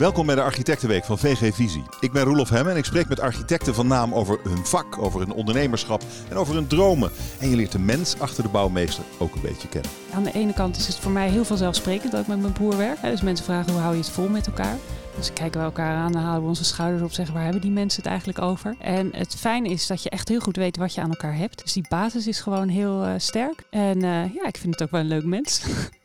[0.00, 1.84] Welkom bij de Architectenweek van VG Visie.
[2.00, 5.20] Ik ben Roelof Hemme en ik spreek met architecten van naam over hun vak, over
[5.20, 7.10] hun ondernemerschap en over hun dromen.
[7.40, 9.90] En je leert de mens achter de bouwmeester ook een beetje kennen.
[10.14, 12.76] Aan de ene kant is het voor mij heel vanzelfsprekend dat ik met mijn broer
[12.76, 13.02] werk.
[13.02, 14.76] Dus mensen vragen hoe hou je het vol met elkaar.
[15.16, 17.70] Dus kijken we elkaar aan, dan halen we onze schouders op, zeggen waar hebben die
[17.70, 18.76] mensen het eigenlijk over.
[18.78, 21.62] En het fijne is dat je echt heel goed weet wat je aan elkaar hebt.
[21.62, 23.62] Dus die basis is gewoon heel uh, sterk.
[23.70, 25.62] En uh, ja, ik vind het ook wel een leuk mens.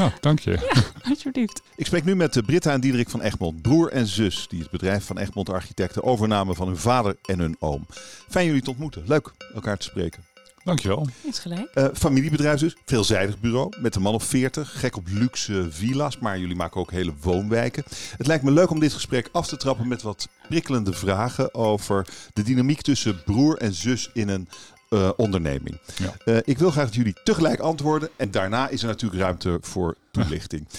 [0.00, 0.50] Oh, dank je.
[0.50, 1.62] Ja, alsjeblieft.
[1.76, 5.04] Ik spreek nu met Britta en Diederik van Egmond, broer en zus, die het bedrijf
[5.04, 7.86] van Egmond Architecten overnamen van hun vader en hun oom.
[8.28, 9.02] Fijn jullie te ontmoeten.
[9.06, 10.22] Leuk elkaar te spreken.
[10.66, 11.06] Dankjewel.
[11.22, 11.70] Is gelijk.
[11.74, 16.38] Uh, familiebedrijf dus, veelzijdig bureau, met een man of 40, gek op luxe villa's, maar
[16.38, 17.84] jullie maken ook hele woonwijken.
[18.16, 22.06] Het lijkt me leuk om dit gesprek af te trappen met wat prikkelende vragen over
[22.32, 24.48] de dynamiek tussen broer en zus in een
[24.90, 25.78] uh, onderneming.
[25.96, 26.14] Ja.
[26.24, 29.96] Uh, ik wil graag dat jullie tegelijk antwoorden en daarna is er natuurlijk ruimte voor
[30.10, 30.68] toelichting.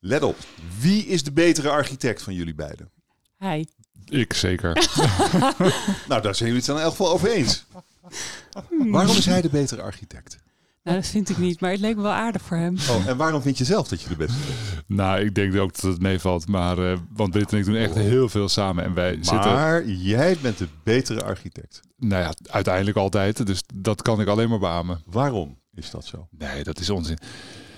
[0.00, 0.36] Let op,
[0.78, 2.90] wie is de betere architect van jullie beiden?
[3.38, 3.66] Hij.
[4.08, 4.72] Ik zeker.
[6.08, 7.64] nou, daar zijn jullie het dan in elk geval over eens.
[8.78, 10.38] Waarom is hij de betere architect?
[10.82, 12.76] Nou, dat vind ik niet, maar het leek me wel aardig voor hem.
[12.90, 14.84] Oh, en waarom vind je zelf dat je de beste bent?
[14.86, 16.48] Nou, ik denk ook dat het meevalt.
[16.48, 18.84] Maar, uh, want Britt en ik doen echt heel veel samen.
[18.84, 19.24] En wij maar
[19.84, 20.02] zitten...
[20.02, 21.80] jij bent de betere architect.
[21.98, 23.46] Nou ja, uiteindelijk altijd.
[23.46, 25.02] Dus dat kan ik alleen maar beamen.
[25.06, 26.28] Waarom is dat zo?
[26.38, 27.18] Nee, dat is onzin.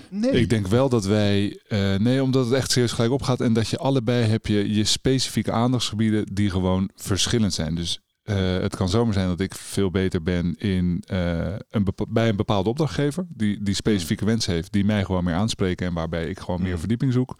[0.09, 0.31] Nee.
[0.31, 1.59] Ik denk wel dat wij...
[1.69, 3.41] Uh, nee, omdat het echt serieus gelijk opgaat.
[3.41, 7.75] En dat je allebei heb je, je specifieke aandachtsgebieden die gewoon verschillend zijn.
[7.75, 12.29] Dus uh, het kan zomaar zijn dat ik veel beter ben in, uh, een bij
[12.29, 14.29] een bepaalde opdrachtgever die, die specifieke mm.
[14.29, 16.65] wensen heeft, die mij gewoon meer aanspreken en waarbij ik gewoon mm.
[16.65, 17.35] meer verdieping zoek.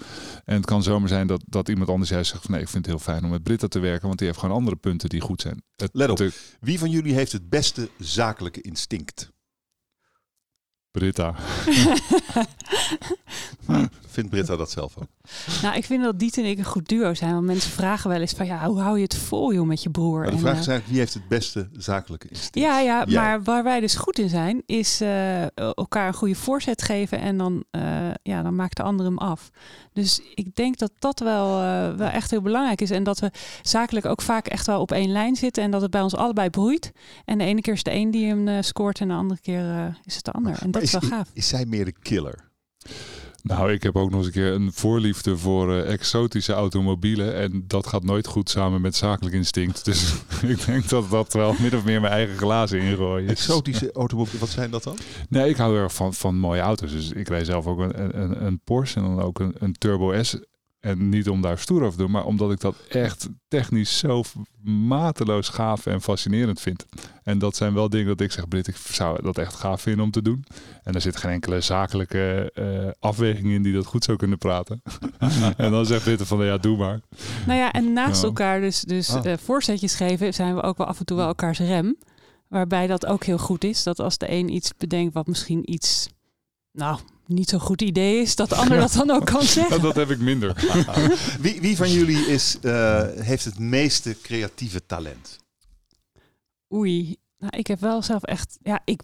[0.46, 2.86] En het kan zomaar zijn dat, dat iemand anders juist zegt van nee, ik vind
[2.86, 5.22] het heel fijn om met Britta te werken, want die heeft gewoon andere punten die
[5.22, 5.64] goed zijn.
[5.76, 9.34] Het, Let op, wie van jullie heeft het beste zakelijke instinct?
[10.92, 11.36] Britta.
[14.08, 15.15] Vindt Britta dat zelf ook?
[15.62, 17.34] Nou, ik vind dat Diet en ik een goed duo zijn.
[17.34, 19.90] Want mensen vragen wel eens van ja, hoe hou je het vol joh met je
[19.90, 20.20] broer?
[20.20, 22.58] Maar de vraag is eigenlijk, wie heeft het beste zakelijke instinct?
[22.58, 23.22] Ja, ja, Jij.
[23.22, 27.38] maar waar wij dus goed in zijn, is uh, elkaar een goede voorzet geven en
[27.38, 27.82] dan, uh,
[28.24, 29.50] ja, dan maakt de ander hem af.
[29.94, 32.92] Dus ik denk dat dat wel, uh, wel echt heel belangrijk is.
[32.92, 33.32] En dat we
[33.62, 35.64] zakelijk ook vaak echt wel op één lijn zitten.
[35.64, 36.92] En dat het bij ons allebei broeit.
[37.26, 40.16] En de ene keer is de een die hem scoort en de andere keer is
[40.16, 40.58] het de ander.
[40.62, 41.30] En dat is, is wel gaaf.
[41.34, 42.52] Is zij meer de killer?
[43.48, 47.36] Nou, ik heb ook nog eens een keer een voorliefde voor uh, exotische automobielen.
[47.36, 49.86] En dat gaat nooit goed samen met zakelijk instinct.
[49.86, 50.14] Dus
[50.54, 53.30] ik denk dat dat wel min of meer mijn eigen glazen ingooien.
[53.30, 54.98] Exotische automobielen, wat zijn dat dan?
[55.30, 56.92] Nee, ik hou erg van, van mooie auto's.
[56.92, 60.24] Dus ik rijd zelf ook een, een, een Porsche en dan ook een, een Turbo
[60.24, 60.38] S.
[60.86, 64.24] En niet om daar stoer over te doen, maar omdat ik dat echt technisch zo
[64.64, 66.86] mateloos gaaf en fascinerend vind.
[67.24, 70.04] En dat zijn wel dingen dat ik zeg, Brit, ik zou dat echt gaaf vinden
[70.04, 70.46] om te doen.
[70.84, 74.82] En er zit geen enkele zakelijke uh, afweging in die dat goed zou kunnen praten.
[75.58, 77.00] en dan zegt Brit van, ja, doe maar.
[77.46, 78.28] Nou ja, en naast ja.
[78.28, 79.26] elkaar dus, dus ah.
[79.26, 81.98] uh, voorzetjes geven, zijn we ook wel af en toe wel elkaars rem.
[82.48, 86.08] Waarbij dat ook heel goed is, dat als de een iets bedenkt wat misschien iets,
[86.72, 89.82] nou, niet zo'n goed idee is, dat de ander dat dan ook kan zeggen.
[89.82, 90.54] dat heb ik minder.
[91.42, 95.40] wie, wie van jullie is, uh, heeft het meeste creatieve talent?
[96.74, 99.02] Oei, nou, ik heb wel zelf echt, ja, ik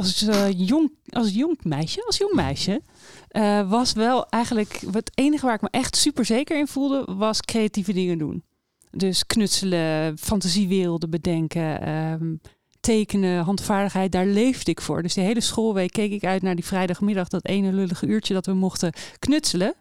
[0.00, 2.82] als uh, jong, als jong meisje, als jong meisje,
[3.30, 7.40] uh, was wel eigenlijk het enige waar ik me echt super zeker in voelde, was
[7.40, 8.44] creatieve dingen doen.
[8.90, 11.88] Dus knutselen, fantasiewerelden bedenken.
[11.88, 12.40] Um,
[12.80, 15.02] tekenen, handvaardigheid, daar leefde ik voor.
[15.02, 18.46] Dus de hele schoolweek keek ik uit naar die vrijdagmiddag, dat ene lullige uurtje dat
[18.46, 19.74] we mochten knutselen.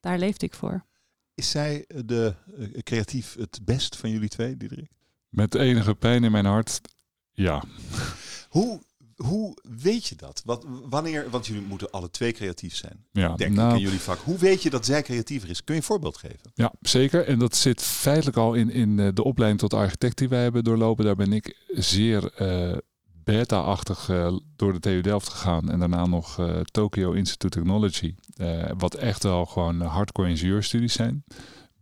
[0.00, 0.84] Daar leefde ik voor.
[1.34, 4.90] Is zij de uh, creatief het best van jullie twee, Diederik?
[5.28, 6.80] Met enige pijn in mijn hart,
[7.32, 7.64] ja.
[8.48, 8.80] Hoe,
[9.18, 10.42] hoe weet je dat?
[10.44, 13.04] Wat, wanneer, want jullie moeten alle twee creatief zijn.
[13.12, 14.18] Ja, denk nou, ik in jullie vak.
[14.18, 15.64] Hoe weet je dat zij creatiever is?
[15.64, 16.50] Kun je een voorbeeld geven?
[16.54, 17.26] Ja, zeker.
[17.26, 21.04] En dat zit feitelijk al in, in de opleiding tot architect die wij hebben doorlopen.
[21.04, 22.76] Daar ben ik zeer uh,
[23.24, 25.70] beta-achtig uh, door de TU Delft gegaan.
[25.70, 28.14] En daarna nog uh, Tokyo Institute Technology.
[28.78, 31.24] wat echt wel gewoon hardcore ingenieurstudies zijn.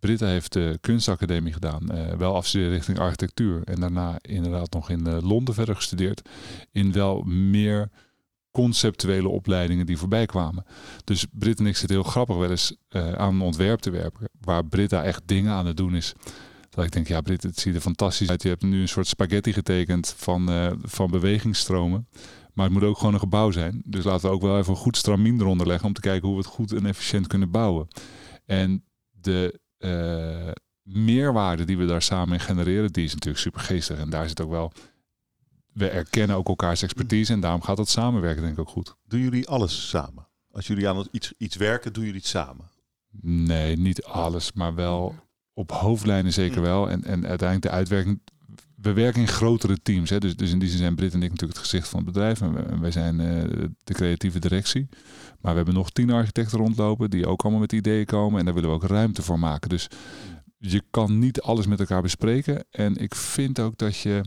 [0.07, 3.63] Britta heeft de kunstacademie gedaan, uh, wel afstuderen richting architectuur.
[3.65, 6.29] En daarna inderdaad nog in uh, Londen verder gestudeerd.
[6.73, 7.91] In wel meer
[8.51, 10.65] conceptuele opleidingen die voorbij kwamen.
[11.05, 14.29] Dus Britt en ik zitten heel grappig wel eens uh, aan een ontwerp te werken.
[14.41, 16.13] Waar Britta echt dingen aan het doen is.
[16.71, 18.43] Dat ik denk, ja Britt, het ziet er fantastisch uit.
[18.43, 20.51] Je hebt nu een soort spaghetti getekend van,
[20.83, 22.09] van bewegingsstromen.
[22.53, 23.83] Maar het moet ook gewoon een gebouw zijn.
[23.85, 26.37] Dus laten we ook wel even een goed stramien eronder leggen om te kijken hoe
[26.37, 27.89] we het goed en efficiënt kunnen bouwen.
[28.45, 30.51] En de uh,
[30.83, 33.99] meerwaarde die we daar samen in genereren, die is natuurlijk super geestig.
[33.99, 34.73] En daar zit ook wel.
[35.73, 38.95] We erkennen ook elkaars expertise en daarom gaat dat samenwerken denk ik ook goed.
[39.07, 40.29] Doen jullie alles samen?
[40.51, 42.65] Als jullie aan iets, iets werken, doen jullie het samen?
[43.21, 45.15] Nee, niet alles, maar wel
[45.53, 46.65] op hoofdlijnen zeker Mm.
[46.65, 46.91] wel.
[46.91, 48.21] En, en uiteindelijk de uitwerking.
[48.87, 50.11] We werken in grotere teams.
[50.11, 50.19] Hè?
[50.19, 52.41] Dus, dus in die zin zijn Brit en ik natuurlijk het gezicht van het bedrijf.
[52.41, 54.89] En, wij zijn eh, de creatieve directie.
[55.41, 58.39] Maar we hebben nog tien architecten rondlopen die ook allemaal met ideeën komen.
[58.39, 59.69] En daar willen we ook ruimte voor maken.
[59.69, 59.89] Dus
[60.59, 62.65] je kan niet alles met elkaar bespreken.
[62.71, 64.21] En ik vind ook dat je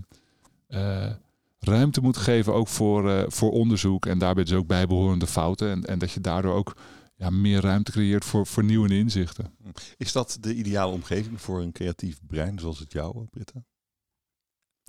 [0.67, 1.11] eh,
[1.59, 4.05] ruimte moet geven ook voor, eh, voor onderzoek.
[4.05, 5.69] En daarbij dus ook bijbehorende fouten.
[5.69, 6.75] En, en dat je daardoor ook
[7.15, 9.53] ja, meer ruimte creëert voor, voor nieuwe inzichten.
[9.97, 13.63] Is dat de ideale omgeving voor een creatief brein zoals het jouwe, Britta?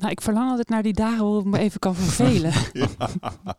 [0.00, 2.52] Nou, ik verlang altijd naar die dagen waarop ik me even kan vervelen.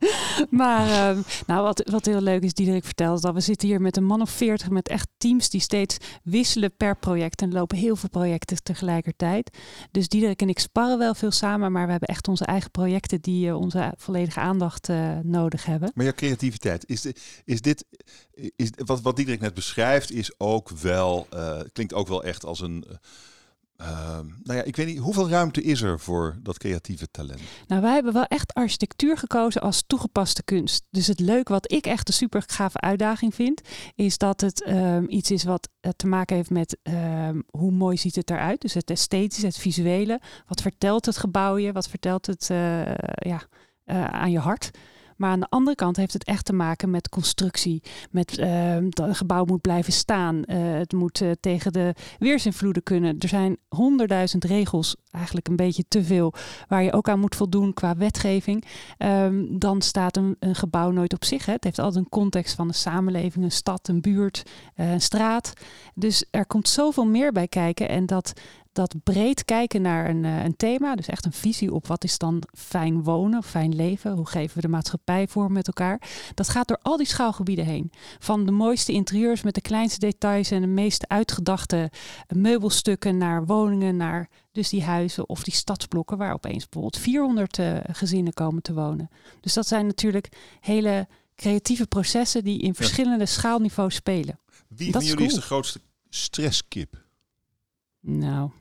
[0.50, 3.82] maar ehm, nou, wat, wat heel leuk is, Diederik vertelt, is dat we zitten hier
[3.82, 7.42] met een man of veertig met echt teams die steeds wisselen per project.
[7.42, 9.58] En lopen heel veel projecten tegelijkertijd.
[9.92, 13.22] Dus Diederik en ik sparren wel veel samen, maar we hebben echt onze eigen projecten
[13.22, 15.92] die eh, onze volledige aandacht eh, nodig hebben.
[15.94, 17.16] Maar jouw creativiteit, is, de,
[17.46, 17.86] is dit,
[18.56, 22.60] is, wat, wat Diederik net beschrijft, is ook wel, eh, klinkt ook wel echt als
[22.60, 22.86] een,
[23.82, 27.40] eh, ehm, nou ja, ik weet niet, hoeveel ruimte is er voor dat creatieve talent?
[27.68, 30.86] Nou, wij hebben wel echt architectuur gekozen als toegepaste kunst.
[30.90, 33.62] Dus het leuke wat ik echt een super gave uitdaging vind,
[33.96, 37.98] is dat het ehm, iets is wat eh, te maken heeft met ehm, hoe mooi
[37.98, 38.62] ziet het eruit.
[38.62, 40.22] Dus het esthetische, het visuele.
[40.48, 41.72] Wat vertelt het gebouw je?
[41.72, 42.86] Wat vertelt het eh,
[43.16, 43.42] ja,
[43.84, 44.72] eh, aan je hart?
[45.22, 47.84] Maar aan de andere kant heeft het echt te maken met constructie.
[48.12, 50.44] Met ehm, dat gebouw moet blijven staan.
[50.44, 53.16] Eh, het moet eh, tegen de weersinvloeden kunnen.
[53.20, 56.34] Er zijn honderdduizend regels, eigenlijk een beetje te veel,
[56.68, 58.66] waar je ook aan moet voldoen qua wetgeving.
[58.98, 61.46] Ehm, dan staat een, een gebouw nooit op zich.
[61.46, 61.54] Hè.
[61.54, 64.44] Het heeft altijd een context van een samenleving, een stad, een buurt,
[64.76, 65.54] eh, een straat.
[65.96, 67.90] Dus er komt zoveel meer bij kijken.
[67.90, 68.34] En dat,
[68.72, 72.18] dat breed kijken naar een, eh, een thema, dus echt een visie op wat is
[72.18, 76.02] dan fijn wonen fijn leven, hoe geven we de maatschappij vorm met elkaar,
[76.34, 77.92] dat gaat door al die schaalgebieden heen.
[78.20, 81.92] Van de mooiste interieurs met de kleinste details en de meest uitgedachte
[82.28, 87.78] meubelstukken naar woningen, naar dus die huizen of die stadsblokken waar opeens bijvoorbeeld 400 eh,
[87.92, 89.10] gezinnen komen te wonen.
[89.40, 90.30] Dus dat zijn natuurlijk
[90.60, 94.40] hele creatieve processen die in verschillende schaalniveaus spelen.
[94.68, 97.04] Wie Dat van is jullie is de grootste stresskip?
[98.00, 98.52] Nou,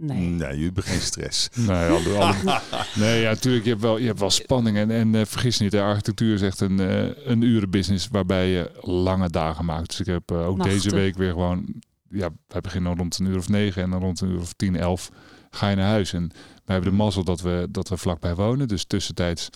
[0.00, 0.18] nee.
[0.18, 1.48] Nee, jullie hebben geen stress.
[1.66, 2.60] Nee, alle, alle-
[3.02, 3.64] nee ja, natuurlijk.
[3.64, 4.76] Je hebt wel, je hebt wel spanning.
[4.76, 8.70] En, en eh, vergis niet, de architectuur is echt een, eh een urenbusiness waarbij je
[8.80, 9.88] lange dagen maakt.
[9.88, 10.74] Dus ik heb eh, ook Nachten.
[10.74, 11.74] deze week weer gewoon...
[12.10, 14.76] Ja, wij beginnen rond een uur of negen en dan rond een uur of tien,
[14.76, 15.10] elf
[15.50, 16.12] ga je naar huis.
[16.12, 16.28] En
[16.64, 18.68] wij hebben de mazzel dat we, dat we vlakbij wonen.
[18.68, 19.48] Dus tussentijds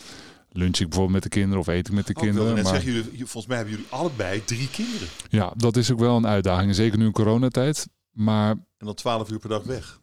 [0.50, 2.55] lunch ik bijvoorbeeld met de kinderen of eet ik met de Oh, wilde kinderen.
[2.62, 5.09] net Maar zeggen, jullie, volgens mij hebben jullie allebei drie kinderen.
[5.29, 6.75] ja, dat is ook wel een uitdaging.
[6.75, 7.89] Zeker nu in coronatijd.
[8.12, 10.00] Maar En dan twaalf uur per dag weg.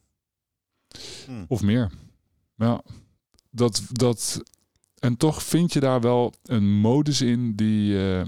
[1.26, 1.46] Hm.
[1.48, 1.92] Of meer.
[2.56, 2.82] Ja,
[3.50, 4.42] dat, dat.
[5.00, 8.10] En toch vind je daar wel een modus in die.
[8.18, 8.26] eh,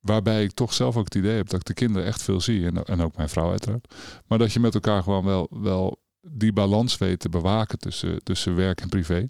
[0.00, 2.66] waarbij ik toch zelf ook het idee heb dat ik de kinderen echt veel zie.
[2.66, 3.94] En, en ook mijn vrouw uiteraard.
[4.26, 8.54] Maar dat je met elkaar gewoon wel, wel die balans weet te bewaken tussen, tussen
[8.54, 9.26] werk en privé.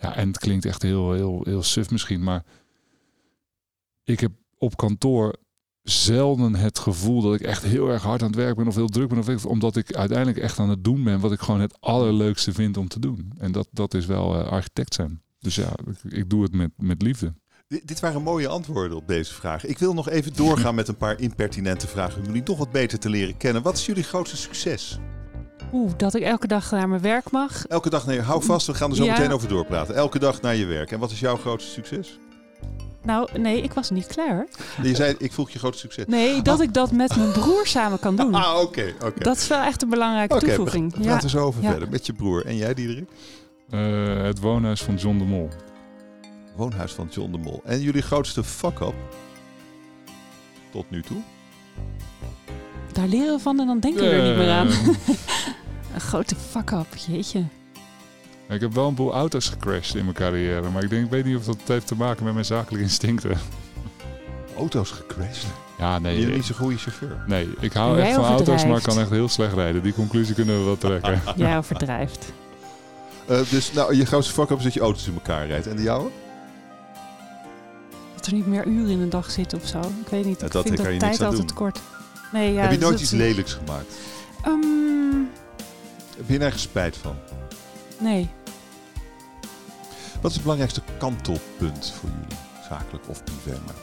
[0.00, 2.22] Ja, en het klinkt echt heel, heel, heel suf misschien.
[2.22, 2.44] Maar
[4.04, 5.36] ik heb op kantoor
[5.90, 8.88] zelden het gevoel dat ik echt heel erg hard aan het werk ben of heel
[8.88, 9.18] druk ben.
[9.18, 12.52] Of ik, omdat ik uiteindelijk echt aan het doen ben wat ik gewoon het allerleukste
[12.52, 13.32] vind om te doen.
[13.38, 15.22] En dat, dat is wel eh, architect zijn.
[15.38, 15.68] Dus ja,
[16.02, 17.34] ik, ik doe het met, met liefde.
[17.68, 19.64] Dit, dit waren mooie antwoorden op deze vraag.
[19.66, 22.98] Ik wil nog even doorgaan met een paar impertinente vragen om jullie nog wat beter
[22.98, 23.62] te leren kennen.
[23.62, 24.98] Wat is jullie grootste succes?
[25.72, 27.66] Oeh, dat ik elke dag naar mijn werk mag.
[27.66, 28.20] Elke dag naar je...
[28.20, 29.12] Hou vast, we gaan er zo Ja.
[29.12, 29.94] meteen over doorpraten.
[29.94, 30.92] Elke dag naar je werk.
[30.92, 32.18] En wat is jouw grootste succes?
[33.08, 34.46] Nou, nee, ik was niet klaar.
[34.82, 36.04] Je zei, ik vroeg je grootste succes.
[36.06, 38.34] Nee, dat ik dat met mijn broer samen kan doen.
[38.44, 38.94] Ah, oké.
[39.04, 39.20] oké.
[39.24, 40.92] Dat is wel echt een belangrijke toevoeging.
[40.94, 41.06] we Ja.
[41.06, 41.70] praten zo over Ja.
[41.70, 41.88] verder.
[41.90, 42.46] Met je broer.
[42.46, 43.08] En jij, Diederik?
[43.70, 45.48] Eh, het woonhuis van John de Mol.
[46.56, 47.60] Woonhuis van John de Mol.
[47.64, 48.94] En jullie grootste fuck-up?
[50.70, 51.18] Tot nu toe?
[52.92, 54.68] Daar leren we van en dan denken we er niet meer aan.
[54.68, 54.88] Eh,
[55.94, 57.44] Een grote fuck-up, jeetje.
[58.48, 60.68] Ik heb wel een boel auto's gecrashed in mijn carrière.
[60.70, 63.38] Maar ik denk, ik weet niet of dat heeft te maken met mijn zakelijke instincten.
[64.56, 65.46] Auto's gecrashed.
[65.78, 66.20] Ja, nee.
[66.20, 67.24] je ik- niet zo'n goede chauffeur?
[67.26, 69.82] Nee, ik hou echt van auto's, maar ik kan echt heel slecht rijden.
[69.82, 71.20] Die conclusie kunnen we wel trekken.
[71.36, 72.32] Jij overdrijft.
[73.26, 75.66] Eh, dus nou, je grootste fuck-up is dat je auto's in elkaar rijdt.
[75.66, 76.10] En de jouwe?
[78.14, 79.78] Dat er niet meer uren in een dag zitten of zo.
[79.80, 80.40] Ik weet niet.
[80.40, 81.56] Ja, ik dat vind kan dat je tijd altijd doen.
[81.56, 81.80] kort.
[82.32, 83.92] Nee, ja, Heb je dus nooit iets lelijks gemaakt?
[84.42, 84.56] Ehm,
[86.16, 87.16] Heb je nergens spijt van?
[87.98, 88.28] nee.
[90.20, 92.36] Wat is het belangrijkste kantelpunt voor jullie?
[92.68, 93.58] Zakelijk of privé?
[93.66, 93.74] Maar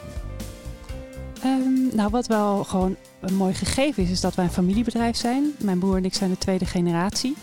[1.46, 5.54] Ehm, nou, wat wel gewoon een mooi gegeven is, is dat wij een familiebedrijf zijn.
[5.60, 7.36] Mijn broer en ik zijn de tweede generatie.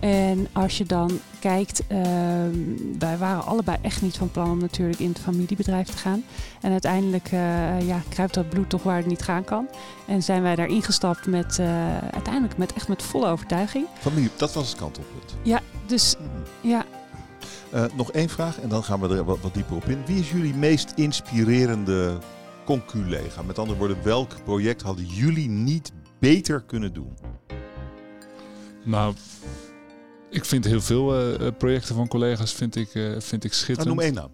[0.00, 2.54] En als je dan kijkt, ehm,
[2.98, 6.24] wij waren allebei echt niet van plan om natuurlijk in het familiebedrijf te gaan.
[6.60, 9.68] En uiteindelijk uh, ja, kruipt dat bloed toch waar het niet gaan kan.
[10.06, 13.86] En zijn wij daar ingestapt met uh, uiteindelijk met echt met volle overtuiging.
[13.98, 15.34] Familie, dat was het kantelpunt.
[15.42, 16.16] Ja, dus
[16.60, 16.84] ja.
[17.74, 20.02] Uh, nog één vraag en dan gaan we er wat, wat dieper op in.
[20.06, 22.18] Wie is jullie meest inspirerende
[22.64, 23.42] conculega?
[23.42, 27.16] Met andere woorden, welk project hadden jullie niet beter kunnen doen?
[28.84, 29.14] Nou,
[30.30, 33.96] ik vind heel veel uh, projecten van collega's vind ik, uh, vind ik schitterend.
[33.96, 34.30] Nou, noem één naam.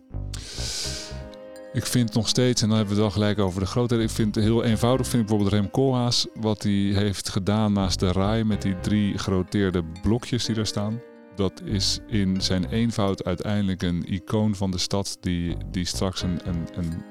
[1.72, 4.00] Ik vind nog steeds, en dan hebben we het wel gelijk over de grootheid.
[4.00, 6.26] Ik vind het heel eenvoudig, vind ik bijvoorbeeld Rem Koolhaas.
[6.34, 11.00] Wat hij heeft gedaan naast de RAI met die drie geroteerde blokjes die daar staan.
[11.36, 16.40] Dat is in zijn eenvoud uiteindelijk een icoon van de stad die, die straks een,
[16.44, 17.02] een, een,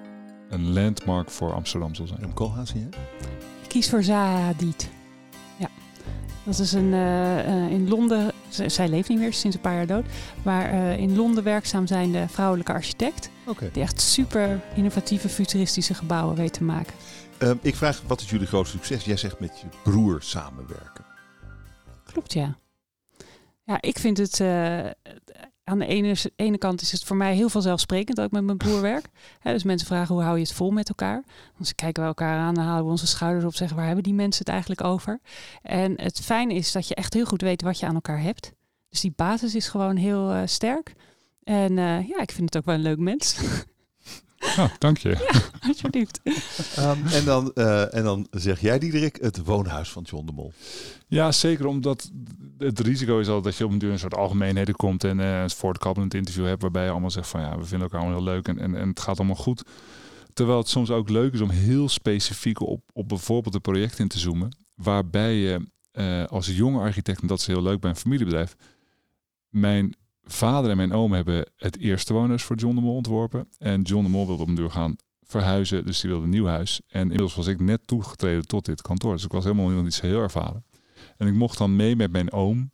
[0.50, 2.20] een landmark voor Amsterdam zal zijn.
[2.20, 2.88] Rem Koolhaas, ja?
[3.62, 4.90] Ik kies voor Zaha Hadid.
[5.58, 5.70] Ja.
[6.44, 8.32] Dat is een, uh, in Londen,
[8.68, 10.06] zij leeft niet meer, sinds een paar jaar dood.
[10.44, 13.30] Maar uh, in Londen werkzaam zijnde vrouwelijke architect.
[13.46, 13.70] Okay.
[13.72, 16.94] Die echt super innovatieve, futuristische gebouwen weet te maken.
[17.40, 19.06] Uh, ik vraag, wat is jullie grootste succes?
[19.06, 21.06] Jij zegt met je broer samenwerken.
[22.04, 22.58] Klopt, ja.
[23.66, 24.42] Ja, ik vind het
[25.66, 25.86] aan de
[26.36, 29.10] ene, kant is het voor mij heel vanzelfsprekend ik met mijn broer werk.
[29.44, 31.24] dus mensen vragen hoe hou je het vol met elkaar.
[31.58, 34.14] Dan kijken we elkaar aan, dan halen we onze schouders op, zeggen waar hebben die
[34.14, 35.20] mensen het eigenlijk over.
[35.62, 38.52] En het fijne is dat je echt heel goed weet wat je aan elkaar hebt.
[38.90, 40.94] Dus die basis is gewoon heel uh, sterk.
[41.44, 41.76] En
[42.08, 43.38] ja, ik vind het ook wel een leuk mens.
[44.58, 45.10] Oh, dank je.
[45.10, 46.20] Ja, alsjeblieft.
[46.80, 50.54] um, en, dan, uh, en dan zeg jij, Diederik, het woonhuis van John de Mol.
[51.08, 52.12] Ja, zeker omdat
[52.58, 55.42] het risico is al dat je op een duur een soort algemeenheden komt en uh,
[55.42, 58.34] een voortkabbelend interview hebt waarbij je allemaal zegt van ja, we vinden elkaar allemaal heel
[58.34, 59.64] leuk en, en, en het gaat allemaal goed.
[60.34, 64.08] Terwijl het soms ook leuk is om heel specifiek op, op bijvoorbeeld een project in
[64.08, 67.96] te zoomen, waarbij je uh, als jonge architect, en dat is heel leuk bij een
[67.96, 68.56] familiebedrijf,
[69.50, 69.96] mijn
[70.26, 73.48] vader en mijn oom hebben het eerste woonhuis voor John de Mol ontworpen.
[73.58, 76.46] En John de Mol wilde op een duur gaan verhuizen, dus die wilde een nieuw
[76.46, 76.82] huis.
[76.88, 80.06] En inmiddels was ik net toegetreden tot dit kantoor, dus ik was helemaal niet zo
[80.06, 80.66] heel ervaren.
[81.18, 82.72] En ik mocht dan mee met mijn oom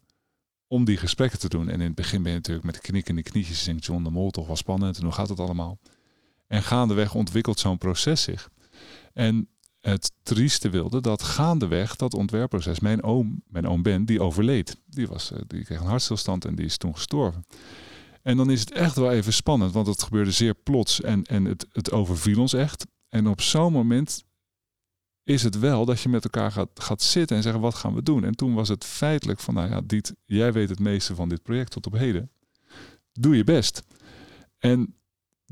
[0.68, 1.70] om die gesprekken te doen.
[1.70, 4.32] En in het begin ben je natuurlijk met de knikkende knietjes en John de Mol
[4.32, 5.80] toch wel spannend en hoe gaat het allemaal?
[6.48, 8.50] En gaandeweg ontwikkelt zo'n proces zich.
[9.14, 9.50] En
[9.82, 14.78] het trieste wilde dat gaandeweg dat ontwerpproces, mijn oom, mijn oom Ben, die overleed.
[14.86, 17.46] Die, was, die kreeg een hartstilstand en die is toen gestorven.
[18.22, 21.46] En dan is het echt wel even spannend, want het gebeurde zeer plots en, en
[21.46, 22.86] het, het overviel ons echt.
[23.10, 24.24] En op zo'n moment
[25.24, 28.04] is het wel dat je met elkaar gaat, gaat zitten en zeggen wat gaan we
[28.04, 28.24] doen.
[28.24, 31.44] En toen was het feitelijk van, nou ja, Diet, jij weet het meeste van dit
[31.44, 32.32] project tot op heden.
[33.12, 33.84] Doe je best.
[34.58, 34.96] En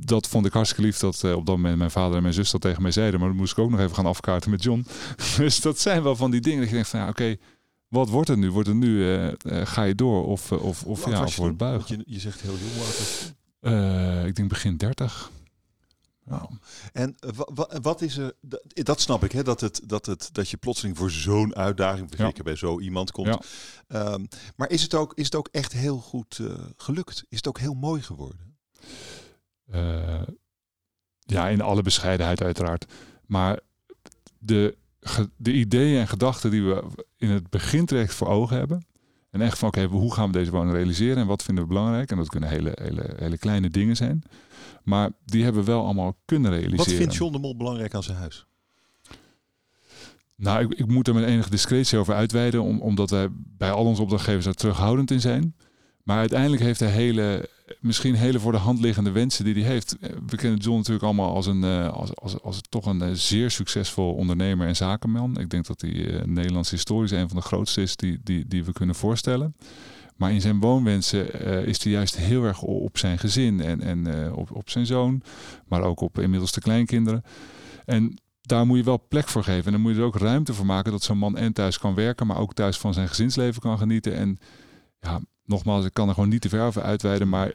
[0.06, 2.52] dat vond ik hartstikke lief dat uh, op dat moment mijn vader en mijn zus
[2.52, 3.20] dat tegen mij zeiden.
[3.20, 4.86] Maar dan moest ik ook nog even gaan afkaarten met John.
[5.38, 7.36] dus dat zijn wel van die dingen dat je denkt van ja, oké,
[7.88, 8.52] wat wordt het nu?
[8.52, 9.32] Wordt het nu, uh, uh,
[9.66, 11.98] ga je door of, of, of, ja, of wordt het buigen?
[11.98, 12.56] Je, je zegt heel
[13.62, 14.28] jong.
[14.28, 15.32] ik denk begin 30.
[16.26, 16.50] Nou,
[16.94, 17.16] en
[17.82, 18.34] wat is er?
[18.74, 22.34] Dat snap ik, hè, dat, het, dat, het, dat je plotseling voor zo'n uitdaging, zeker
[22.36, 22.44] ja.
[22.44, 23.38] bij zo iemand komt.
[23.88, 24.14] Ja.
[24.14, 26.40] Um, maar is het, ook, is het ook echt heel goed
[26.78, 27.26] gelukt?
[27.30, 28.58] Is het ook heel mooi geworden?
[29.76, 30.22] Uh,
[31.20, 32.86] ja, in alle bescheidenheid uiteraard.
[33.26, 33.60] Maar
[34.38, 34.78] de,
[35.38, 36.84] de ideeën en gedachten die we
[37.18, 38.86] in het begin terecht voor ogen hebben.
[39.30, 41.70] En echt van oké, okay, hoe gaan we deze woning realiseren en wat vinden we
[41.70, 42.12] belangrijk?
[42.12, 44.24] En dat kunnen hele, hele, hele kleine dingen zijn.
[44.84, 46.78] Maar die hebben we wel allemaal kunnen realiseren.
[46.78, 48.46] Wat vindt John de Mol belangrijk aan zijn huis?
[50.36, 53.86] Nou, ik, ik moet er met enige discretie over uitweiden, om, omdat wij bij al
[53.86, 55.56] onze opdrachtgevers daar terughoudend in zijn.
[56.04, 57.50] Maar uiteindelijk heeft hij hele,
[57.80, 59.98] misschien hele voor de hand liggende wensen die hij heeft.
[60.28, 64.68] We kennen John natuurlijk allemaal als een, als, als, als toch een zeer succesvol ondernemer
[64.68, 65.40] en zakenman.
[65.40, 68.64] Ik denk dat hij uh, Nederlands historisch een van de grootste is die, die, die
[68.64, 69.56] we kunnen voorstellen.
[70.16, 74.52] Maar in zijn woonwensen is hij juist heel erg op zijn gezin en, en op,
[74.52, 75.22] op zijn zoon,
[75.68, 77.24] maar ook op inmiddels de kleinkinderen.
[77.86, 79.66] En daar moet je wel plek voor geven.
[79.66, 81.96] En dan moet je er ook ruimte voor maken dat zo'n man en thuis kan
[81.96, 84.14] werken, maar ook thuis van zijn gezinsleven kan genieten.
[84.16, 84.38] En
[85.00, 87.54] ja, nogmaals, ik kan er gewoon niet te ver over uitweiden, maar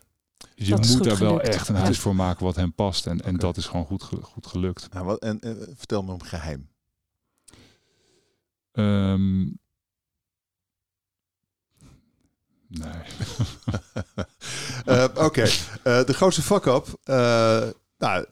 [0.55, 3.07] je moet daar wel echt een huis voor maken wat hem past.
[3.07, 4.93] En, en dat is gewoon goed, goed gelukt.
[4.93, 6.69] Nou, wat, en, en vertel me een geheim.
[8.73, 9.59] Um,
[12.69, 13.03] Nee.
[14.87, 15.51] uh, Oké, okay.
[15.85, 16.87] uh, de grootste fuck-up.
[17.05, 18.27] Uh, nou,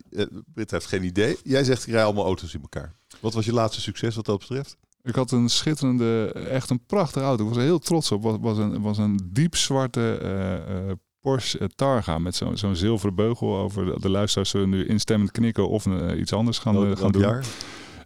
[0.52, 1.38] Britt heeft geen idee.
[1.45, 2.95] Jij zegt, ik rij allemaal auto's in elkaar.
[3.21, 4.76] Wat was je laatste succes wat dat betreft?
[5.02, 7.42] Ik had een schitterende, echt een prachtige auto.
[7.42, 8.23] Ik was er heel trots op.
[8.23, 14.00] Het was een, was een diep zwarte Porsche Targa met zo'n zo'n zilveren beugel over.
[14.00, 17.23] De luisteraars zullen nu instemmend knikken of iets anders gaan, gaan doen.
[17.23, 17.44] Jaar?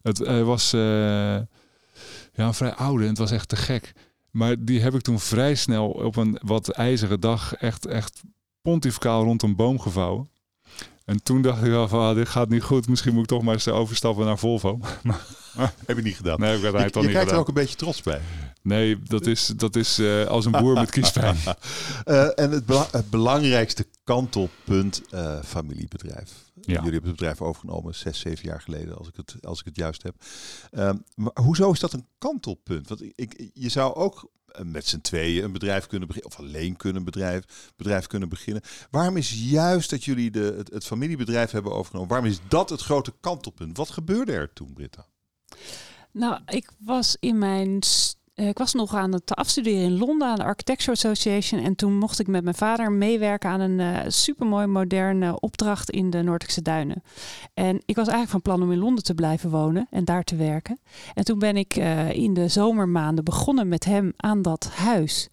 [0.03, 1.47] Het was ja,
[2.47, 3.93] een vrij oude en het was echt te gek.
[4.31, 8.23] Maar die heb ik toen vrij snel op een wat ijzeren dag echt, echt
[8.63, 10.31] pontificaal rond een boom gevouwen.
[11.07, 12.89] En toen dacht ik wel van, ah, dit gaat niet goed.
[12.89, 14.81] Misschien moet ik toch maar eens overstappen naar Volvo.
[15.87, 16.41] heb je niet gedaan?
[16.41, 18.21] Nee, heb ik uiteindelijk je, niet kijkt er ook een beetje trots bij.
[18.63, 21.37] Nee, dat is, dat is eh, als een boer met kiespijn.
[22.05, 26.31] Eh, en het, bela- het belangrijkste kantelpunt, eh, familiebedrijf.
[26.55, 26.61] Ja.
[26.63, 29.77] Jullie hebben het bedrijf overgenomen zes, zeven jaar geleden, als ik het, als ik het
[29.77, 30.15] juist heb.
[30.71, 32.89] Ehm, maar hoezo is dat een kantelpunt?
[32.89, 34.31] Want ik, je zou ook
[34.65, 38.63] met z'n tweeën een bedrijf kunnen beginnen, of alleen kunnen bedrijf, bedrijf kunnen beginnen.
[38.91, 43.13] Waarom is juist dat jullie de, het, familiebedrijf hebben overgenomen, waarom is dat het grote
[43.21, 43.77] kantelpunt?
[43.77, 45.07] Wat gebeurde er toen, Britta?
[46.11, 47.81] Nou, ik was in mijn.
[47.81, 51.63] eh, Ik was nog aan het afstuderen in Londen aan de Architecture Association.
[51.63, 56.11] En toen mocht ik met mijn vader meewerken aan een eh supermooi moderne opdracht in
[56.11, 57.03] de Noordelijkse Duinen.
[57.55, 60.37] En ik was eigenlijk van plan om in Londen te blijven wonen en daar te
[60.37, 60.79] werken.
[61.15, 65.29] En toen ben ik eh, in de zomermaanden begonnen met hem aan dat huis.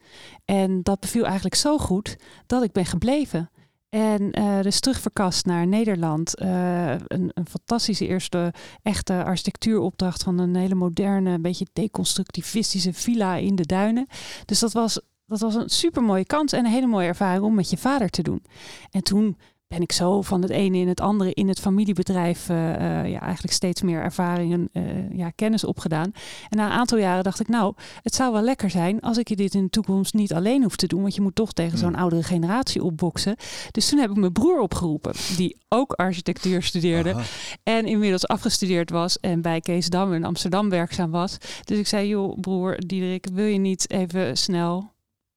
[0.46, 2.18] En dat beviel eigenlijk zo goed
[2.48, 3.50] dat ik ben gebleven.
[3.94, 6.36] En eh dus terugverkast naar Nederland.
[6.36, 13.36] Eh, een, een fantastische eerste echte architectuuropdracht van een hele moderne, een beetje deconstructivistische villa
[13.36, 14.08] in de duinen.
[14.46, 17.56] Dus dat was, dat was een super mooie kans en een hele mooie ervaring om
[17.56, 18.44] met je vader te doen.
[18.92, 19.38] En toen
[19.74, 23.20] ben ik zo van het ene in het andere in het familiebedrijf eh, eh, ja,
[23.22, 26.12] eigenlijk steeds meer ervaringen, eh, ja, kennis opgedaan.
[26.50, 29.38] En na een aantal jaren dacht ik, nou, het zou wel lekker zijn als ik
[29.38, 31.92] dit in de toekomst niet alleen hoef te doen, want je moet toch tegen zo'n
[31.92, 32.02] Hmm.
[32.02, 33.36] oudere generatie opboksen.
[33.72, 37.14] Dus toen heb ik mijn broer opgeroepen, die ook architectuur studeerde.
[37.14, 37.24] Aha.
[37.64, 41.38] En inmiddels afgestudeerd was en bij Kees Dam in Amsterdam werkzaam was.
[41.64, 44.93] Dus ik zei, joh broer Diederik, wil je niet even snel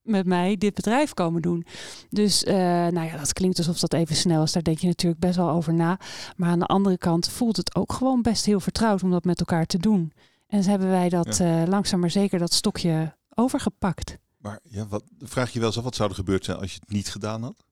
[0.07, 1.67] met mij dit bedrijf komen doen?
[2.11, 4.53] Dus eh, nou ja, dat klinkt alsof dat even snel is.
[4.53, 5.99] Daar denk je natuurlijk best wel over na.
[6.37, 9.41] Maar aan de andere kant voelt het ook gewoon best heel vertrouwd om dat met
[9.41, 10.13] elkaar te doen.
[10.47, 14.19] En dus hebben wij dat eh, langzaam maar zeker dat stokje overgepakt.
[14.37, 16.79] Maar ja, wat, vraag je wel eens af, wat zou er gebeurd zijn als je
[16.81, 17.65] het niet gedaan had?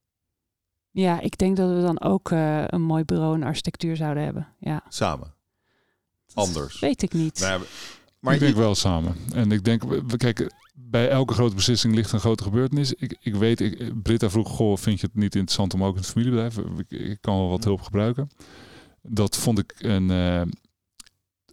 [0.90, 4.48] Ja, ik denk dat we dan ook eh, een mooi bureau in architectuur zouden hebben.
[4.58, 5.34] Ja, Samen.
[6.34, 6.80] Anders.
[6.80, 7.40] weet ik niet.
[7.40, 7.66] Nou ja,
[8.25, 9.14] maar ik denk je- wel samen.
[9.35, 12.93] En ik denk, we kijken, bij elke grote beslissing ligt een grote gebeurtenis.
[12.95, 16.00] Ik, ik weet, ik, Britta vroeg, goh, vind je het niet interessant om ook in
[16.00, 16.56] het familiebedrijf?
[16.58, 18.28] Ik, ik kan wel wat hulp gebruiken.
[19.02, 20.41] Dat vond ik een, eh,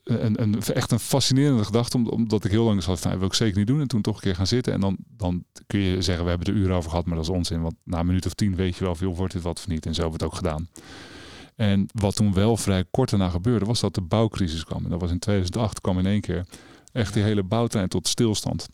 [0.03, 3.33] een, een, echt een fascinerende gedachte, om- omdat ik heel lang zat van, wil ik
[3.33, 3.81] zeker niet doen.
[3.81, 4.73] En toen toch een keer gaan zitten.
[4.73, 7.29] En dan, dan kun je zeggen, we hebben er uren over gehad, maar dat is
[7.31, 7.61] onzin.
[7.61, 9.85] Want na een minuut of tien weet je wel, veel wordt dit wat of niet.
[9.85, 10.67] En zo hebben we het ook gedaan.
[11.55, 14.83] En wat toen wel vrij kort daarna gebeurde, was dat de bouwcrisis kwam.
[14.83, 16.45] En dat was in 2008, kwam in één keer
[16.91, 18.67] echt die hele bouwtrein tot stilstand.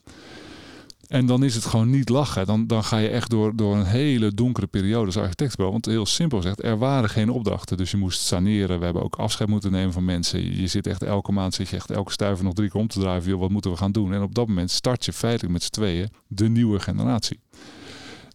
[1.07, 2.45] En dan is het gewoon niet lachen.
[2.45, 5.71] Dan, dan ga je echt door, door een hele donkere periode als architectenbureau.
[5.71, 7.77] Want heel simpel gezegd, er waren geen opdrachten.
[7.77, 8.79] Dus je moest saneren.
[8.79, 10.55] We hebben ook afscheid moeten nemen van mensen.
[10.61, 12.99] Je zit echt elke maand, zit je echt elke stuiver nog drie keer om te
[12.99, 13.37] draaien.
[13.37, 14.13] Wat moeten we gaan doen?
[14.13, 17.39] En op dat moment start je feitelijk met z'n tweeën de nieuwe generatie.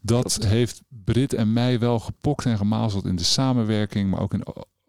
[0.02, 4.42] Dat heeft Brit en mij wel gepokt en gemazeld in de samenwerking, maar ook in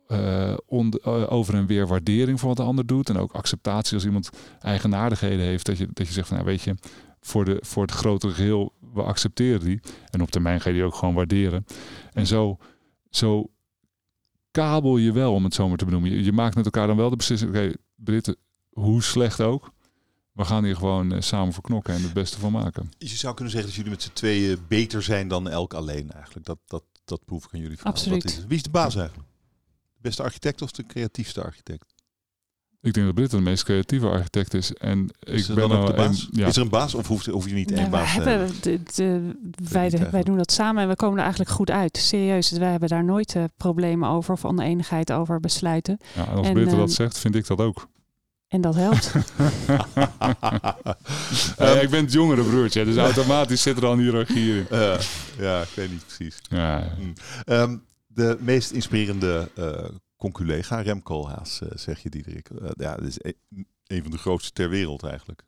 [0.08, 3.10] eh, on- eh, over en weer waardering voor wat de ander doet.
[3.10, 5.66] En ook acceptatie als iemand eigenaardigheden heeft.
[5.66, 6.76] Dat je, dat je zegt van, nou, weet je,
[7.22, 9.80] voor, de, voor het grotere geheel, we accepteren die.
[10.10, 11.66] En op termijn ga je die ook gewoon waarderen.
[12.14, 12.58] En zo,
[13.10, 13.50] zo
[14.52, 16.12] kabel je wel, om het zo maar te benoemen.
[16.12, 18.36] Je, je maakt met elkaar dan wel de beslissing, oké, Britten,
[18.70, 19.73] hoe slecht ook.
[20.34, 22.92] We gaan hier gewoon eh, samen voor knokken en het beste van maken.
[22.98, 26.46] je zou kunnen zeggen dat jullie met z'n tweeën beter zijn dan elk alleen eigenlijk.
[26.46, 27.94] Dat, dat, dat proef ik aan jullie verhaal.
[27.94, 28.24] Absoluut.
[28.24, 28.46] Is?
[28.48, 29.28] Wie is de baas eigenlijk?
[29.94, 31.86] De beste architect of de creatiefste architect?
[32.82, 34.74] Ik denk dat Britten de meest creatieve architect is.
[34.74, 36.22] En Is ik er ben dan ook nou de baas?
[36.22, 38.34] een- ja, Is er een baas of hoef, hoef je niet één baas te hebben?
[38.46, 41.98] hebben de, de- wij, doen dat samen en we komen er eigenlijk goed uit.
[41.98, 45.98] Serieus, wij hebben daar nooit eh, problemen over of oneenigheid over besluiten.
[46.16, 47.88] ja, en als en, Britten dat ehm, zegt, vind ik dat ook.
[48.54, 49.12] En dat helpt.
[51.58, 54.66] Ja, ik ben het jongere broertje, dus automatisch zit er al een hiërarchie in.
[55.38, 56.38] Ja, ik weet niet precies.
[56.50, 56.96] Ja,
[57.46, 62.50] Ehm, de meest inspirerende eh conculega, Rem Koolhaas, eh, zeg je Diederik.
[62.50, 63.32] Eh, ja, dat is e-
[63.88, 65.44] een van de grootste ter wereld eigenlijk.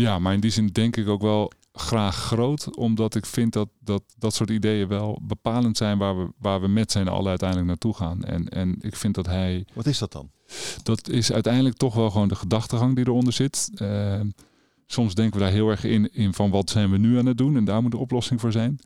[0.00, 3.68] Ja, maar in die zin denk ik ook wel graag groot, omdat ik vind dat
[3.80, 7.68] dat, dat soort ideeën wel bepalend zijn waar we, waar we met z'n allen uiteindelijk
[7.68, 8.24] naartoe gaan.
[8.24, 10.30] En, en ik vind dat hij, Wat is dat dan?
[10.82, 13.70] dat is uiteindelijk toch wel gewoon de gedachtegang die eronder zit.
[13.74, 14.20] Eh,
[14.86, 17.38] soms denken we daar heel erg in, in van wat zijn we nu aan het
[17.38, 18.78] doen en daar moet de oplossing voor zijn.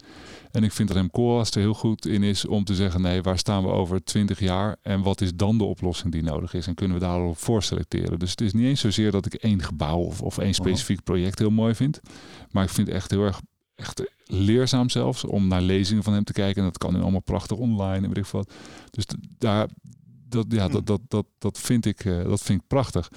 [0.54, 3.22] En ik vind dat Rem Koolhaas er heel goed in is om te zeggen, nee,
[3.22, 6.66] waar staan we over twintig jaar en wat is dan de oplossing die nodig is
[6.66, 8.18] en kunnen we daarop voor selecteren.
[8.18, 11.38] Dus het is niet eens zozeer dat ik één gebouw of, of één specifiek project
[11.38, 12.00] heel mooi vind,
[12.50, 13.40] maar ik vind het echt heel erg
[13.74, 17.20] echt leerzaam zelfs om naar lezingen van hem te kijken en dat kan nu allemaal
[17.20, 18.52] prachtig online en weet ik wat.
[18.90, 19.04] Dus
[19.38, 19.68] daar,
[20.28, 23.08] dat, ja, dat, dat, dat, dat, vind ik, eh, dat vind ik prachtig.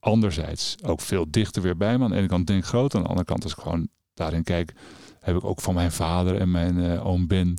[0.00, 2.04] anderzijds ook veel dichter weer bij me.
[2.04, 4.42] Aan de ene kant denk ik groot, aan de andere kant als ik gewoon daarin
[4.42, 4.74] kijk,
[5.28, 7.56] heb ik ook van mijn vader en mijn uh, oom Ben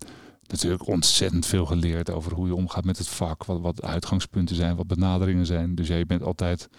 [0.48, 4.76] natuurlijk ontzettend veel geleerd over hoe je omgaat met het vak, wat, wat uitgangspunten zijn,
[4.76, 5.76] wat benaderingen zijn.
[5.76, 6.70] Dus ja, je bent altijd,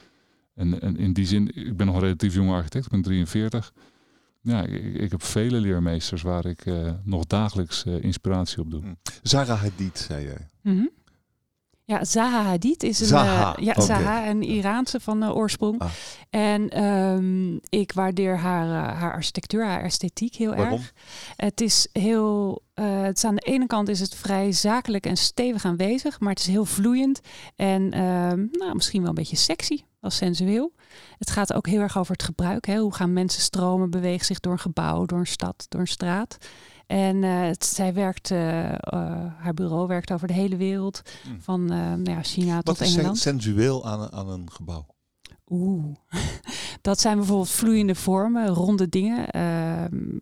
[0.54, 3.72] en, en in die zin, ik ben nog een relatief jonge architect, ik ben 43.
[4.42, 8.80] Ja, ik, ik heb vele leermeesters waar ik uh, nog dagelijks uh, inspiratie op doe.
[8.80, 8.94] Hm.
[9.22, 10.48] Zara Hadid, zei jij.
[10.62, 10.90] Mm -hmm.
[11.90, 13.86] Ja, Zaha Hadid is een, Zaha, uh, ja, okay.
[13.86, 15.78] Zaha, een Iraanse van uh, oorsprong.
[15.80, 15.90] Ah.
[16.30, 20.72] En um, ik waardeer haar, uh, haar architectuur, haar esthetiek heel Waarom?
[20.72, 20.92] erg.
[21.36, 25.64] Het is heel, het is aan de ene kant is het vrij zakelijk en stevig
[25.64, 27.20] aanwezig, maar het is heel vloeiend
[27.56, 30.72] en um, nou, misschien wel een beetje sexy, als sensueel.
[31.18, 32.66] Het gaat ook heel erg over het gebruik.
[32.66, 32.76] Hè?
[32.78, 36.38] Hoe gaan mensen stromen, bewegen zich door een gebouw, door een stad, door een straat.
[36.90, 38.74] En uh, het, zij werkt, uh, uh,
[39.36, 41.40] haar bureau werkt over de hele wereld, mm.
[41.40, 43.18] van nou ja, China Wat tot is Engeland.
[43.18, 44.86] sensueel aan, aan een gebouw?
[45.48, 45.84] Oeh,
[46.80, 49.36] dat zijn bijvoorbeeld vloeiende vormen, ronde dingen.
[49.36, 50.18] Uh,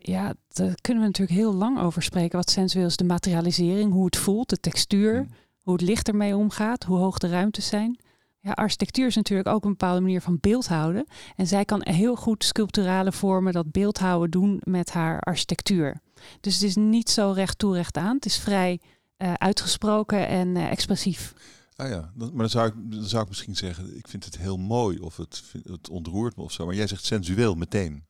[0.00, 2.38] ja, daar kunnen we natuurlijk heel lang over spreken.
[2.38, 5.28] Wat sensueel is, de materialisering, hoe het voelt, de textuur, mm.
[5.60, 7.98] hoe het licht ermee omgaat, hoe hoog de ruimtes zijn.
[8.44, 11.06] Ja, architectuur is natuurlijk ook een bepaalde manier van beeldhouden.
[11.36, 16.00] En zij kan heel goed sculpturale vormen, dat beeldhouden doen met haar architectuur.
[16.40, 18.14] Dus het is niet zo recht toe recht aan.
[18.14, 18.80] Het is vrij
[19.18, 21.34] uh, uitgesproken en uh, expressief.
[21.76, 24.56] Ah ja, maar dan zou, ik, dan zou ik misschien zeggen, ik vind het heel
[24.56, 26.66] mooi of het, het ontroert me of zo.
[26.66, 28.04] Maar jij zegt sensueel meteen.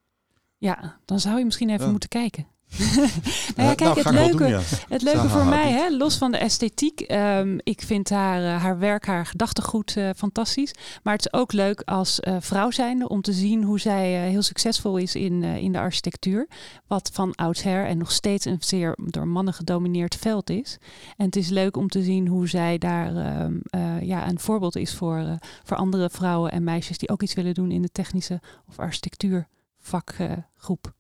[0.59, 1.91] Ja, dan zou je misschien even ja.
[1.91, 2.47] moeten kijken.
[3.57, 4.61] nou ja, kijk, nou, het leuke, doen, ja.
[4.89, 8.79] het leuke voor mij, hè, los van de esthetiek, um, ik vind haar, uh, haar
[8.79, 10.75] werk, haar gedachtegoed uh, fantastisch.
[11.03, 14.43] Maar het is ook leuk als uh, vrouw zijnde om te zien hoe zij heel
[14.43, 16.49] succesvol is in, in de architectuur.
[16.87, 20.79] Wat van oudsher en nog steeds een zeer door mannen gedomineerd veld is.
[21.17, 23.63] En het is leuk om te zien hoe zij daar um,
[24.01, 27.71] ja, een voorbeeld is voor, voor andere vrouwen en meisjes die ook iets willen doen
[27.71, 30.93] in de technische of architectuurvakgroep.